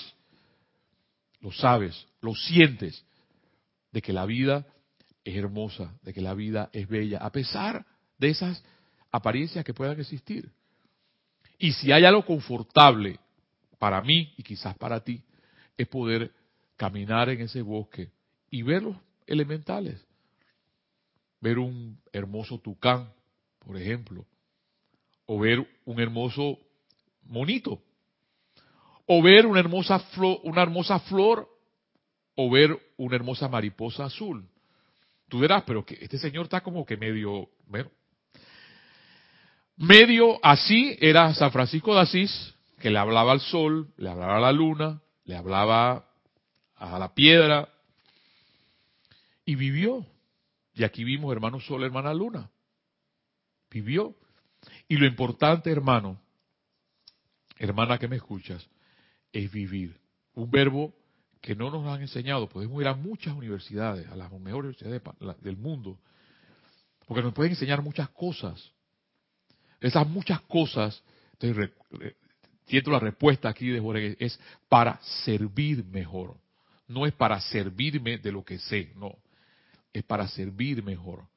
lo 1.41 1.51
sabes, 1.51 2.05
lo 2.21 2.35
sientes, 2.35 3.03
de 3.91 4.01
que 4.01 4.13
la 4.13 4.25
vida 4.25 4.65
es 5.23 5.35
hermosa, 5.35 5.93
de 6.01 6.13
que 6.13 6.21
la 6.21 6.33
vida 6.33 6.69
es 6.73 6.87
bella, 6.87 7.19
a 7.19 7.31
pesar 7.31 7.85
de 8.17 8.29
esas 8.29 8.63
apariencias 9.11 9.63
que 9.63 9.73
puedan 9.73 9.99
existir. 9.99 10.51
Y 11.57 11.73
si 11.73 11.91
hay 11.91 12.03
algo 12.05 12.25
confortable 12.25 13.19
para 13.79 14.01
mí 14.01 14.33
y 14.37 14.43
quizás 14.43 14.75
para 14.77 15.03
ti, 15.03 15.23
es 15.77 15.87
poder 15.87 16.31
caminar 16.75 17.29
en 17.29 17.41
ese 17.41 17.61
bosque 17.61 18.11
y 18.49 18.61
ver 18.61 18.83
los 18.83 18.97
elementales. 19.27 20.03
Ver 21.43 21.59
un 21.59 21.99
hermoso 22.13 22.57
tucán, 22.59 23.11
por 23.59 23.75
ejemplo, 23.75 24.25
o 25.25 25.37
ver 25.37 25.67
un 25.83 25.99
hermoso 25.99 26.57
monito, 27.23 27.81
o 29.05 29.21
ver 29.21 29.45
una 29.45 29.59
hermosa 29.59 29.99
flor, 29.99 30.39
una 30.43 30.61
hermosa 30.61 30.99
flor, 30.99 31.49
o 32.35 32.49
ver 32.49 32.79
una 32.95 33.17
hermosa 33.17 33.49
mariposa 33.49 34.05
azul. 34.05 34.47
Tú 35.27 35.41
dirás, 35.41 35.63
pero 35.67 35.85
que 35.85 35.97
este 35.99 36.17
señor 36.17 36.45
está 36.45 36.61
como 36.61 36.85
que 36.85 36.95
medio, 36.95 37.49
bueno, 37.67 37.91
medio 39.75 40.39
así 40.45 40.97
era 41.01 41.33
San 41.33 41.51
Francisco 41.51 41.93
de 41.93 41.99
Asís, 42.03 42.55
que 42.79 42.89
le 42.89 42.99
hablaba 42.99 43.33
al 43.33 43.41
sol, 43.41 43.93
le 43.97 44.09
hablaba 44.09 44.37
a 44.37 44.39
la 44.39 44.53
luna, 44.53 45.01
le 45.25 45.35
hablaba 45.35 46.07
a 46.77 46.97
la 46.97 47.13
piedra, 47.13 47.67
y 49.43 49.55
vivió. 49.55 50.05
Y 50.73 50.83
aquí 50.83 51.03
vimos 51.03 51.31
hermano 51.31 51.59
sol, 51.59 51.83
hermana 51.83 52.13
luna. 52.13 52.49
Vivió. 53.69 54.15
Y 54.87 54.97
lo 54.97 55.05
importante, 55.05 55.71
hermano, 55.71 56.19
hermana 57.57 57.97
que 57.97 58.07
me 58.07 58.15
escuchas, 58.15 58.67
es 59.31 59.51
vivir. 59.51 59.99
Un 60.33 60.49
verbo 60.49 60.93
que 61.41 61.55
no 61.55 61.69
nos 61.69 61.85
han 61.87 62.01
enseñado. 62.01 62.47
Podemos 62.47 62.81
ir 62.81 62.87
a 62.87 62.95
muchas 62.95 63.35
universidades, 63.35 64.07
a 64.07 64.15
las 64.15 64.31
mejores 64.31 64.77
universidades 64.81 65.01
del 65.41 65.57
mundo, 65.57 65.99
porque 67.05 67.21
nos 67.21 67.33
pueden 67.33 67.51
enseñar 67.51 67.81
muchas 67.81 68.09
cosas. 68.09 68.71
Esas 69.81 70.07
muchas 70.07 70.39
cosas, 70.41 71.03
siento 72.65 72.91
la 72.91 72.99
respuesta 72.99 73.49
aquí 73.49 73.67
de 73.67 73.81
Jorge, 73.81 74.15
es 74.19 74.39
para 74.69 74.99
servir 75.25 75.83
mejor. 75.83 76.37
No 76.87 77.05
es 77.05 77.13
para 77.13 77.39
servirme 77.41 78.17
de 78.17 78.31
lo 78.31 78.43
que 78.43 78.59
sé, 78.59 78.93
no. 78.95 79.17
Es 79.93 80.03
para 80.03 80.27
servir 80.27 80.83
mejor. 80.83 81.27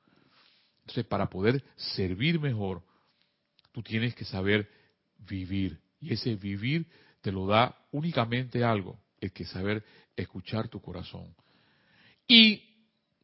Entonces, 0.81 1.05
para 1.05 1.29
poder 1.29 1.63
servir 1.77 2.41
mejor, 2.41 2.83
tú 3.73 3.83
tienes 3.83 4.15
que 4.15 4.25
saber 4.25 4.69
vivir. 5.19 5.79
Y 6.01 6.13
ese 6.13 6.35
vivir 6.35 6.87
te 7.21 7.33
lo 7.33 7.47
da 7.47 7.77
únicamente 7.91 8.65
algo, 8.65 8.99
el 9.21 9.33
que 9.33 9.45
saber 9.45 9.85
escuchar 10.17 10.69
tu 10.69 10.81
corazón. 10.81 11.35
Y 12.29 12.63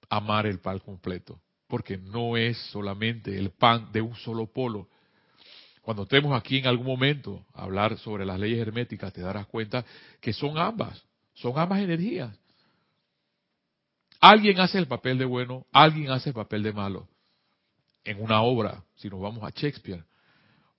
amar 0.09 0.47
el 0.47 0.59
pan 0.59 0.79
completo, 0.81 1.41
porque 1.69 1.97
no 1.97 2.37
es 2.37 2.59
solamente 2.71 3.39
el 3.39 3.51
pan 3.51 3.91
de 3.93 4.03
un 4.03 4.15
solo 4.17 4.47
polo. 4.47 4.89
Cuando 5.81 6.03
estemos 6.03 6.39
aquí 6.39 6.59
en 6.59 6.67
algún 6.67 6.87
momento 6.87 7.47
a 7.55 7.63
hablar 7.63 7.97
sobre 7.99 8.27
las 8.27 8.39
leyes 8.39 8.61
herméticas, 8.61 9.13
te 9.13 9.21
darás 9.21 9.47
cuenta 9.47 9.85
que 10.21 10.33
son 10.33 10.59
ambas, 10.59 11.03
son 11.35 11.59
ambas 11.59 11.81
energías. 11.81 12.37
Alguien 14.23 14.61
hace 14.61 14.79
el 14.79 14.87
papel 14.87 15.19
de 15.19 15.25
bueno, 15.25 15.67
alguien 15.73 16.13
hace 16.13 16.29
el 16.29 16.35
papel 16.37 16.63
de 16.63 16.73
malo. 16.73 17.09
En 18.05 18.23
una 18.23 18.41
obra, 18.43 18.85
si 18.95 19.11
nos 19.11 19.21
vamos 19.21 19.43
a 19.43 19.51
Shakespeare, 19.51 20.05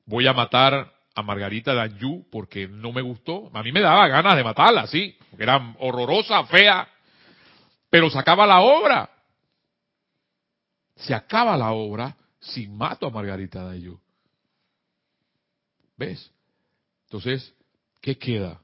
voy 0.05 0.25
a 0.27 0.33
matar 0.33 0.93
a 1.13 1.21
Margarita 1.21 1.73
Danjou 1.73 2.25
porque 2.31 2.69
no 2.69 2.93
me 2.93 3.01
gustó. 3.01 3.51
A 3.53 3.61
mí 3.61 3.73
me 3.73 3.81
daba 3.81 4.07
ganas 4.07 4.37
de 4.37 4.45
matarla, 4.45 4.87
sí, 4.87 5.17
porque 5.29 5.43
era 5.43 5.75
horrorosa, 5.79 6.45
fea, 6.45 6.87
pero 7.89 8.09
se 8.09 8.17
acaba 8.17 8.47
la 8.47 8.61
obra. 8.61 9.09
Se 10.95 11.13
acaba 11.13 11.57
la 11.57 11.73
obra 11.73 12.15
si 12.39 12.69
mato 12.69 13.07
a 13.07 13.09
Margarita 13.09 13.61
Danjou. 13.61 13.99
¿Ves? 15.97 16.31
Entonces, 17.07 17.53
¿qué 17.99 18.17
queda? 18.17 18.61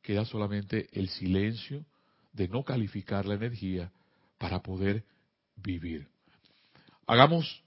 Queda 0.00 0.24
solamente 0.24 0.88
el 0.92 1.10
silencio 1.10 1.84
de 2.32 2.48
no 2.48 2.64
calificar 2.64 3.26
la 3.26 3.34
energía 3.34 3.92
para 4.44 4.60
poder 4.60 5.02
vivir. 5.56 6.06
Hagamos 7.06 7.64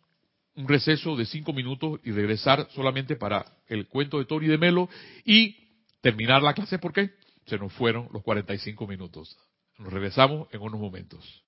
un 0.54 0.68
receso 0.68 1.16
de 1.16 1.26
cinco 1.26 1.52
minutos 1.52 2.00
y 2.04 2.12
regresar 2.12 2.68
solamente 2.70 3.16
para 3.16 3.48
el 3.66 3.88
cuento 3.88 4.20
de 4.20 4.26
Tori 4.26 4.46
de 4.46 4.60
Melo 4.60 4.88
y 5.26 5.56
terminar 6.02 6.44
la 6.44 6.54
clase 6.54 6.78
porque 6.78 7.16
se 7.48 7.58
nos 7.58 7.74
fueron 7.74 8.10
los 8.14 8.22
45 8.22 8.86
minutos. 8.86 9.40
Nos 9.80 9.92
regresamos 9.92 10.50
en 10.54 10.62
unos 10.62 10.80
momentos. 10.80 11.44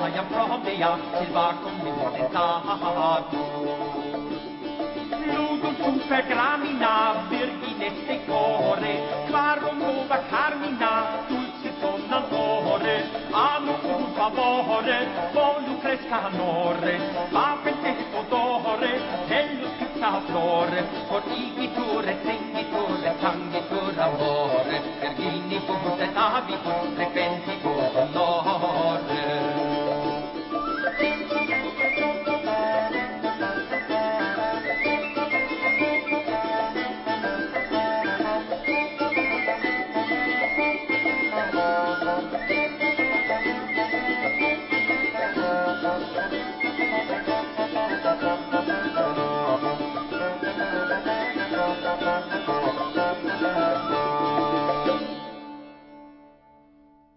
jag 0.00 0.10
jag 0.16 0.28
pratar 0.28 0.98
tillbaka 1.18 1.66
om 1.66 1.84
min 1.84 2.32
dag 2.32 3.24
Lugum 5.26 5.74
super 5.84 6.22
gramina 6.28 7.14
virgineste 7.30 8.18
core 8.26 8.94
Quarum 9.30 9.78
nova 9.78 10.18
carmina 10.30 10.92
dulce 11.28 11.70
sonnanore 11.80 12.96
Amo 13.32 13.74
un 13.96 14.04
favore 14.16 14.98
volu 15.34 15.78
cresca 15.82 16.18
amore 16.28 16.94
Apete 17.32 17.94
odore 18.18 18.92
hello 19.28 19.68
scritta 19.76 20.20
flore 20.26 20.84
Por 21.08 21.22
igitore 21.36 22.16
sentitore 22.24 23.14
sangitur 23.20 23.98
amore. 23.98 24.80
Vergini 25.00 25.58
fu 25.66 25.74
te 25.96 26.12
tavi 26.12 26.56
fu 26.62 26.72
frequenti 26.94 27.58
fu 27.62 27.68
onore 27.68 29.63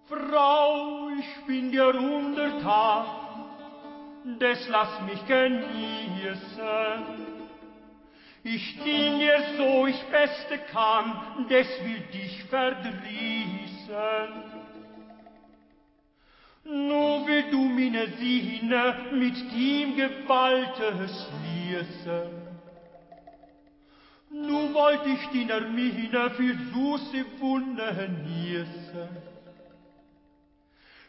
Frau, 0.08 1.10
ich 1.18 1.46
bin 1.46 1.72
der 1.72 1.96
Untertan, 1.96 3.06
des 4.40 4.68
lass 4.68 5.02
mich 5.06 5.26
genießen. 5.26 6.58
Ich 8.44 8.84
dien 8.84 9.20
dir 9.20 9.42
so 9.58 9.88
ich 9.88 10.04
beste 10.06 10.58
kann, 10.74 11.46
des 11.50 11.68
will 11.86 12.02
dich 12.12 12.44
verdrießen. 12.46 14.47
Nur 16.70 17.26
will 17.26 17.46
du 17.50 17.62
meine 17.62 18.08
Sine 18.18 18.96
mit 19.14 19.36
dem 19.54 19.96
Gewalte 19.96 21.08
schließen. 21.08 22.48
Nu 24.30 24.74
wollt 24.74 25.06
ich 25.06 25.30
die 25.30 25.46
Mine 25.46 26.30
für 26.32 26.54
süße 26.74 27.26
Wunde 27.40 28.10
nießen. 28.26 29.08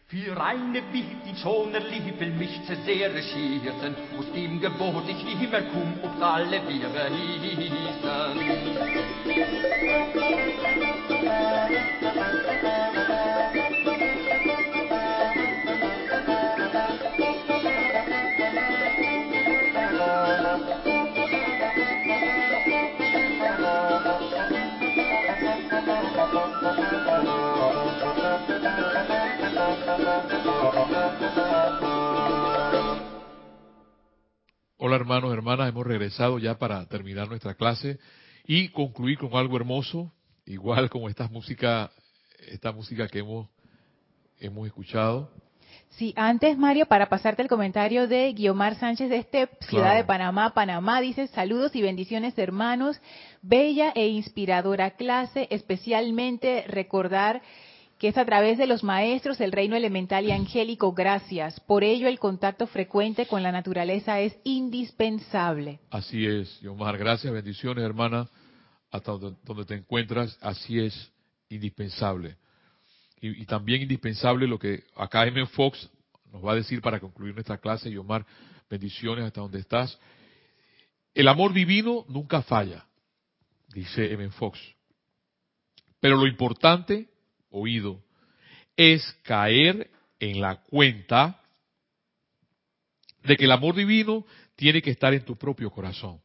Für 0.07 0.37
reine 0.37 0.81
Wicht, 0.93 1.27
die 1.27 1.37
schoner 1.37 1.81
Lieb 1.81 2.21
will 2.21 2.33
mich 2.35 2.63
zu 2.65 2.77
sehr 2.87 3.11
schießen, 3.11 3.97
aus 4.17 4.33
dem 4.33 4.61
Gebot 4.61 5.09
ich 5.09 5.25
nimmer 5.25 5.63
komm, 5.73 5.93
ob 6.03 6.23
alle 6.23 6.63
wir 6.69 6.89
hießen. 7.11 8.48
Hola 34.81 34.97
hermanos, 34.97 35.33
hermanas, 35.33 35.69
hemos 35.69 35.87
regresado 35.87 36.39
ya 36.39 36.59
para 36.59 36.87
terminar 36.87 37.29
nuestra 37.29 37.55
clase 37.55 37.99
y 38.45 38.69
concluir 38.69 39.19
con 39.19 39.35
algo 39.35 39.57
hermoso, 39.57 40.13
igual 40.47 40.89
como 40.89 41.09
esta 41.09 41.29
música, 41.29 41.91
esta 42.49 42.73
música 42.73 43.09
que 43.09 43.19
hemos, 43.19 43.49
hemos 44.41 44.67
escuchado. 44.67 45.31
Sí, 45.91 46.15
antes 46.17 46.57
Mario, 46.57 46.87
para 46.87 47.09
pasarte 47.09 47.43
el 47.43 47.49
comentario 47.49 48.07
de 48.09 48.33
Guiomar 48.33 48.77
Sánchez 48.77 49.11
de 49.11 49.17
este 49.19 49.49
Ciudad 49.61 49.85
Claro. 49.85 49.97
de 49.99 50.05
Panamá, 50.05 50.55
Panamá, 50.55 51.01
dice 51.01 51.27
saludos 51.29 51.75
y 51.75 51.83
bendiciones 51.83 52.39
hermanos, 52.39 53.01
bella 53.43 53.93
e 53.95 54.07
inspiradora 54.09 54.93
clase, 54.93 55.49
especialmente 55.51 56.65
recordar 56.69 57.43
que 57.99 58.09
es 58.09 58.17
a 58.17 58.25
través 58.25 58.59
de 58.59 58.67
los 58.67 58.85
maestros 58.85 59.39
del 59.39 59.51
reino 59.51 59.75
elemental 59.75 60.25
y 60.25 60.31
angélico, 60.31 60.93
gracias. 60.93 61.59
Por 61.61 61.83
ello 61.83 62.07
el 62.07 62.21
contacto 62.21 62.67
frecuente 62.69 63.27
con 63.27 63.43
la 63.43 63.51
naturaleza 63.51 64.21
es 64.21 64.39
indispensable. 64.45 65.81
Así 65.91 66.25
es, 66.25 66.65
Omar, 66.65 66.97
gracias, 66.97 67.33
bendiciones 67.33 67.85
hermana, 67.85 68.29
hasta 68.91 69.13
donde, 69.13 69.65
te 69.65 69.75
encuentras, 69.75 70.39
así 70.41 70.79
es, 70.79 71.13
indispensable. 71.49 72.37
Y, 73.21 73.45
también 73.47 73.83
indispensable 73.83 74.47
lo 74.47 74.61
que 74.61 74.85
acá 74.95 75.27
M. 75.27 75.45
Fox 75.47 75.91
nos 76.33 76.45
va 76.45 76.53
a 76.53 76.57
decir 76.57 76.81
para 76.81 77.01
concluir 77.01 77.35
nuestra 77.35 77.59
clase, 77.59 77.91
y 77.91 77.97
Omar, 77.97 78.25
bendiciones 78.71 79.25
hasta 79.25 79.41
donde 79.41 79.59
estás. 79.59 79.99
El 81.15 81.27
amor 81.27 81.53
divino 81.53 82.05
nunca 82.09 82.43
falla, 82.43 82.87
dice 83.75 84.13
M. 84.13 84.31
Fox. 84.31 84.61
Pero 85.99 86.17
lo 86.17 86.29
importante, 86.29 87.09
oído, 87.51 88.03
es 88.77 89.03
caer 89.23 89.91
en 90.21 90.41
la 90.41 90.63
cuenta 90.63 91.41
de 93.23 93.37
que 93.37 93.45
el 93.45 93.53
amor 93.53 93.75
divino 93.75 94.25
tiene 94.57 94.83
que 94.83 94.91
estar 94.91 95.13
en 95.15 95.25
tu 95.25 95.37
propio 95.37 95.71
corazón 95.71 96.21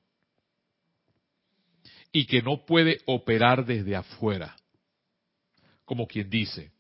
y 2.12 2.26
que 2.26 2.42
no 2.42 2.66
puede 2.66 3.02
operar 3.06 3.66
desde 3.66 3.96
afuera. 3.96 4.56
Como 5.86 6.08
quien 6.08 6.30
dice, 6.30 6.72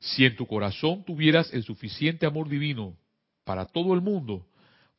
si 0.00 0.24
en 0.24 0.36
tu 0.36 0.46
corazón 0.46 1.04
tuvieras 1.04 1.52
el 1.54 1.62
suficiente 1.62 2.26
amor 2.26 2.48
divino 2.48 2.96
para 3.44 3.66
todo 3.66 3.94
el 3.94 4.00
mundo, 4.00 4.46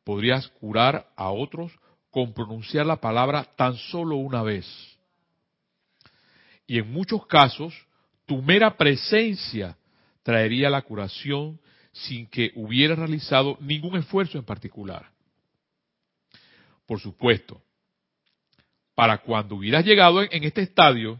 podrías 0.03 0.47
curar 0.47 1.11
a 1.15 1.31
otros 1.31 1.71
con 2.09 2.33
pronunciar 2.33 2.85
la 2.85 2.99
palabra 2.99 3.43
tan 3.55 3.75
solo 3.75 4.17
una 4.17 4.43
vez. 4.43 4.65
Y 6.67 6.77
en 6.77 6.91
muchos 6.91 7.25
casos, 7.27 7.73
tu 8.31 8.41
mera 8.41 8.77
presencia 8.77 9.75
traería 10.23 10.69
la 10.69 10.83
curación 10.83 11.59
sin 11.91 12.27
que 12.27 12.53
hubieras 12.55 12.97
realizado 12.97 13.57
ningún 13.59 13.97
esfuerzo 13.97 14.37
en 14.37 14.45
particular. 14.45 15.11
Por 16.85 17.01
supuesto, 17.01 17.61
para 18.95 19.17
cuando 19.17 19.55
hubieras 19.55 19.83
llegado 19.83 20.23
en, 20.23 20.29
en 20.31 20.45
este 20.45 20.61
estadio, 20.61 21.19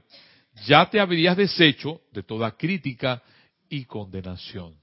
ya 0.63 0.89
te 0.89 1.01
habrías 1.01 1.35
deshecho 1.35 1.99
de 2.13 2.23
toda 2.23 2.55
crítica 2.55 3.21
y 3.67 3.83
condenación. 3.83 4.73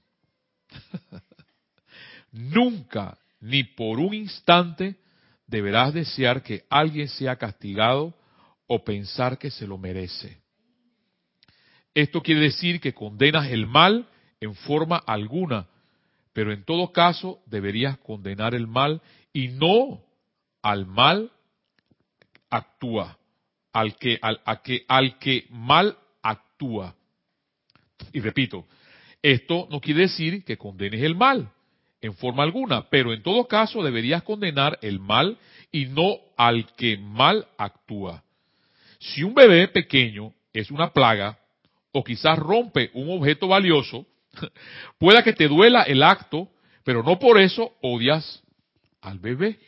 Nunca, 2.31 3.17
ni 3.39 3.63
por 3.63 3.97
un 3.97 4.13
instante, 4.13 4.97
deberás 5.47 5.95
desear 5.95 6.43
que 6.43 6.63
alguien 6.69 7.07
sea 7.07 7.37
castigado 7.37 8.13
o 8.67 8.83
pensar 8.83 9.39
que 9.39 9.49
se 9.49 9.65
lo 9.65 9.79
merece. 9.79 10.43
Esto 11.99 12.23
quiere 12.23 12.39
decir 12.39 12.79
que 12.79 12.93
condenas 12.93 13.51
el 13.51 13.67
mal 13.67 14.07
en 14.39 14.55
forma 14.55 14.95
alguna, 14.95 15.67
pero 16.31 16.53
en 16.53 16.63
todo 16.63 16.93
caso 16.93 17.41
deberías 17.45 17.97
condenar 17.97 18.55
el 18.55 18.67
mal 18.67 19.01
y 19.33 19.49
no 19.49 20.01
al 20.61 20.85
mal 20.85 21.29
actúa, 22.49 23.17
al 23.73 23.97
que, 23.97 24.17
al, 24.21 24.39
a 24.45 24.61
que, 24.61 24.85
al 24.87 25.19
que 25.19 25.47
mal 25.49 25.97
actúa. 26.23 26.95
Y 28.13 28.21
repito, 28.21 28.65
esto 29.21 29.67
no 29.69 29.81
quiere 29.81 30.03
decir 30.03 30.45
que 30.45 30.55
condenes 30.55 31.03
el 31.03 31.15
mal 31.15 31.51
en 31.99 32.13
forma 32.13 32.43
alguna, 32.43 32.89
pero 32.89 33.11
en 33.11 33.21
todo 33.23 33.45
caso 33.45 33.83
deberías 33.83 34.23
condenar 34.23 34.79
el 34.81 35.01
mal 35.01 35.37
y 35.69 35.87
no 35.87 36.15
al 36.37 36.65
que 36.77 36.97
mal 36.97 37.45
actúa. 37.57 38.23
Si 38.99 39.21
un 39.21 39.33
bebé 39.33 39.67
pequeño 39.67 40.33
es 40.53 40.71
una 40.71 40.93
plaga 40.93 41.37
o 41.91 42.03
quizás 42.03 42.37
rompe 42.37 42.91
un 42.93 43.09
objeto 43.17 43.47
valioso, 43.47 44.05
pueda 44.99 45.23
que 45.23 45.33
te 45.33 45.47
duela 45.47 45.83
el 45.83 46.03
acto, 46.03 46.49
pero 46.83 47.03
no 47.03 47.19
por 47.19 47.39
eso 47.39 47.75
odias 47.81 48.43
al 49.01 49.19
bebé. 49.19 49.59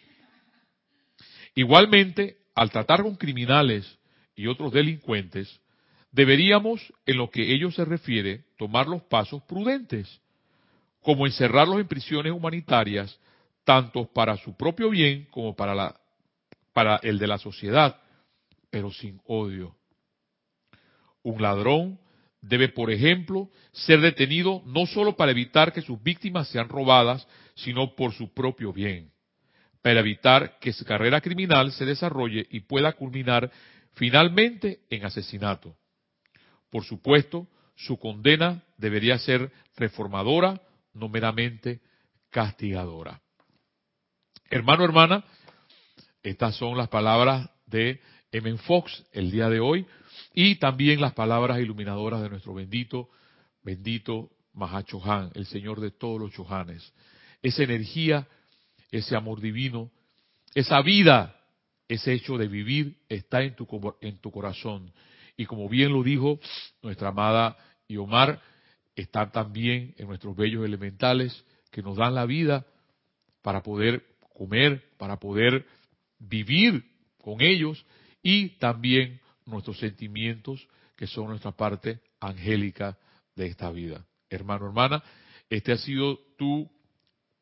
Igualmente, 1.56 2.38
al 2.56 2.70
tratar 2.72 3.04
con 3.04 3.16
criminales 3.16 4.00
y 4.36 4.48
otros 4.48 4.72
delincuentes, 4.72 5.62
deberíamos, 6.12 6.94
en 7.06 7.18
lo 7.18 7.30
que 7.30 7.54
ellos 7.54 7.76
se 7.76 7.86
refiere, 7.86 8.46
tomar 8.58 8.88
los 8.88 9.02
pasos 9.04 9.42
prudentes, 9.44 10.22
como 11.02 11.26
encerrarlos 11.26 11.80
en 11.80 11.88
prisiones 11.88 12.32
humanitarias, 12.32 13.20
tanto 13.64 14.06
para 14.12 14.38
su 14.38 14.56
propio 14.56 14.90
bien 14.90 15.28
como 15.32 15.56
para, 15.56 15.76
la, 15.76 16.00
para 16.74 16.98
el 17.04 17.20
de 17.20 17.28
la 17.28 17.38
sociedad, 17.38 18.00
pero 18.70 18.92
sin 18.92 19.22
odio. 19.26 19.76
Un 21.24 21.42
ladrón 21.42 22.00
debe, 22.42 22.70
por 22.70 22.92
ejemplo, 22.92 23.50
ser 23.72 24.02
detenido 24.02 24.62
no 24.66 24.86
solo 24.86 25.16
para 25.16 25.32
evitar 25.32 25.72
que 25.72 25.82
sus 25.82 26.02
víctimas 26.02 26.48
sean 26.50 26.68
robadas, 26.70 27.28
sino 27.56 27.96
por 27.96 28.14
su 28.14 28.34
propio 28.34 28.74
bien, 28.74 29.12
para 29.82 30.00
evitar 30.00 30.58
que 30.60 30.74
su 30.74 30.84
carrera 30.84 31.22
criminal 31.22 31.72
se 31.72 31.86
desarrolle 31.86 32.48
y 32.50 32.62
pueda 32.62 32.94
culminar 32.94 33.52
finalmente 33.94 34.80
en 34.90 35.06
asesinato. 35.06 35.76
Por 36.70 36.84
supuesto, 36.84 37.48
su 37.76 37.98
condena 37.98 38.64
debería 38.78 39.18
ser 39.20 39.52
reformadora, 39.76 40.62
no 40.94 41.10
meramente 41.10 41.82
castigadora. 42.30 43.22
Hermano, 44.50 44.84
hermana, 44.84 45.24
estas 46.24 46.56
son 46.56 46.78
las 46.78 46.90
palabras 46.90 47.50
de 47.66 48.02
M. 48.32 48.58
Fox 48.60 49.04
el 49.12 49.30
día 49.32 49.50
de 49.50 49.60
hoy 49.60 49.86
y 50.34 50.56
también 50.56 51.02
las 51.02 51.14
palabras 51.14 51.60
iluminadoras 51.60 52.22
de 52.22 52.30
nuestro 52.30 52.54
bendito, 52.54 53.10
bendito 53.64 54.30
Mahachohan, 54.54 55.32
el 55.34 55.46
Señor 55.46 55.82
de 55.82 55.92
todos 55.92 56.20
los 56.20 56.32
Chohanes. 56.32 56.94
Esa 57.42 57.64
energía, 57.64 58.28
ese 58.92 59.16
amor 59.16 59.42
divino, 59.42 59.92
esa 60.54 60.82
vida, 60.82 61.36
ese 61.88 62.14
hecho 62.14 62.38
de 62.38 62.48
vivir 62.48 62.98
está 63.10 63.42
en 63.42 63.56
tu, 63.56 63.68
en 64.02 64.18
tu 64.20 64.32
corazón. 64.32 64.94
Y 65.36 65.46
como 65.46 65.68
bien 65.68 65.92
lo 65.92 66.04
dijo 66.04 66.40
nuestra 66.82 67.10
amada 67.10 67.58
Iomar, 67.88 68.42
está 68.96 69.32
también 69.32 69.94
en 69.98 70.08
nuestros 70.08 70.36
bellos 70.36 70.66
elementales 70.66 71.46
que 71.72 71.82
nos 71.82 71.98
dan 71.98 72.16
la 72.16 72.26
vida 72.26 72.66
para 73.42 73.64
poder 73.64 74.06
comer, 74.38 74.84
para 74.98 75.18
poder 75.18 75.66
vivir 76.20 76.86
con 77.18 77.42
ellos 77.42 77.86
y 78.22 78.50
también 78.60 79.20
nuestros 79.46 79.78
sentimientos 79.80 80.68
que 80.96 81.08
son 81.08 81.28
nuestra 81.30 81.52
parte 81.52 82.00
angélica 82.20 82.98
de 83.36 83.48
esta 83.48 83.72
vida. 83.72 84.06
Hermano, 84.30 84.68
hermana, 84.68 85.04
este 85.50 85.72
ha 85.72 85.78
sido 85.78 86.20
tu 86.38 86.70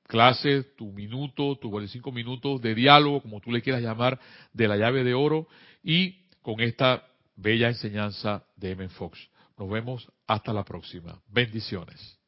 clase, 0.03 0.63
tu 0.75 0.91
minuto, 0.91 1.55
tus 1.57 1.69
45 1.69 2.11
minutos 2.11 2.61
de 2.61 2.73
diálogo, 2.73 3.21
como 3.21 3.39
tú 3.39 3.51
le 3.51 3.61
quieras 3.61 3.81
llamar, 3.81 4.19
de 4.53 4.67
la 4.67 4.75
llave 4.75 5.03
de 5.03 5.13
oro 5.13 5.47
y 5.83 6.25
con 6.41 6.61
esta 6.61 7.05
bella 7.35 7.67
enseñanza 7.67 8.43
de 8.55 8.71
M. 8.71 8.89
Fox. 8.89 9.19
Nos 9.57 9.69
vemos 9.69 10.11
hasta 10.25 10.51
la 10.51 10.63
próxima. 10.63 11.21
Bendiciones. 11.27 12.17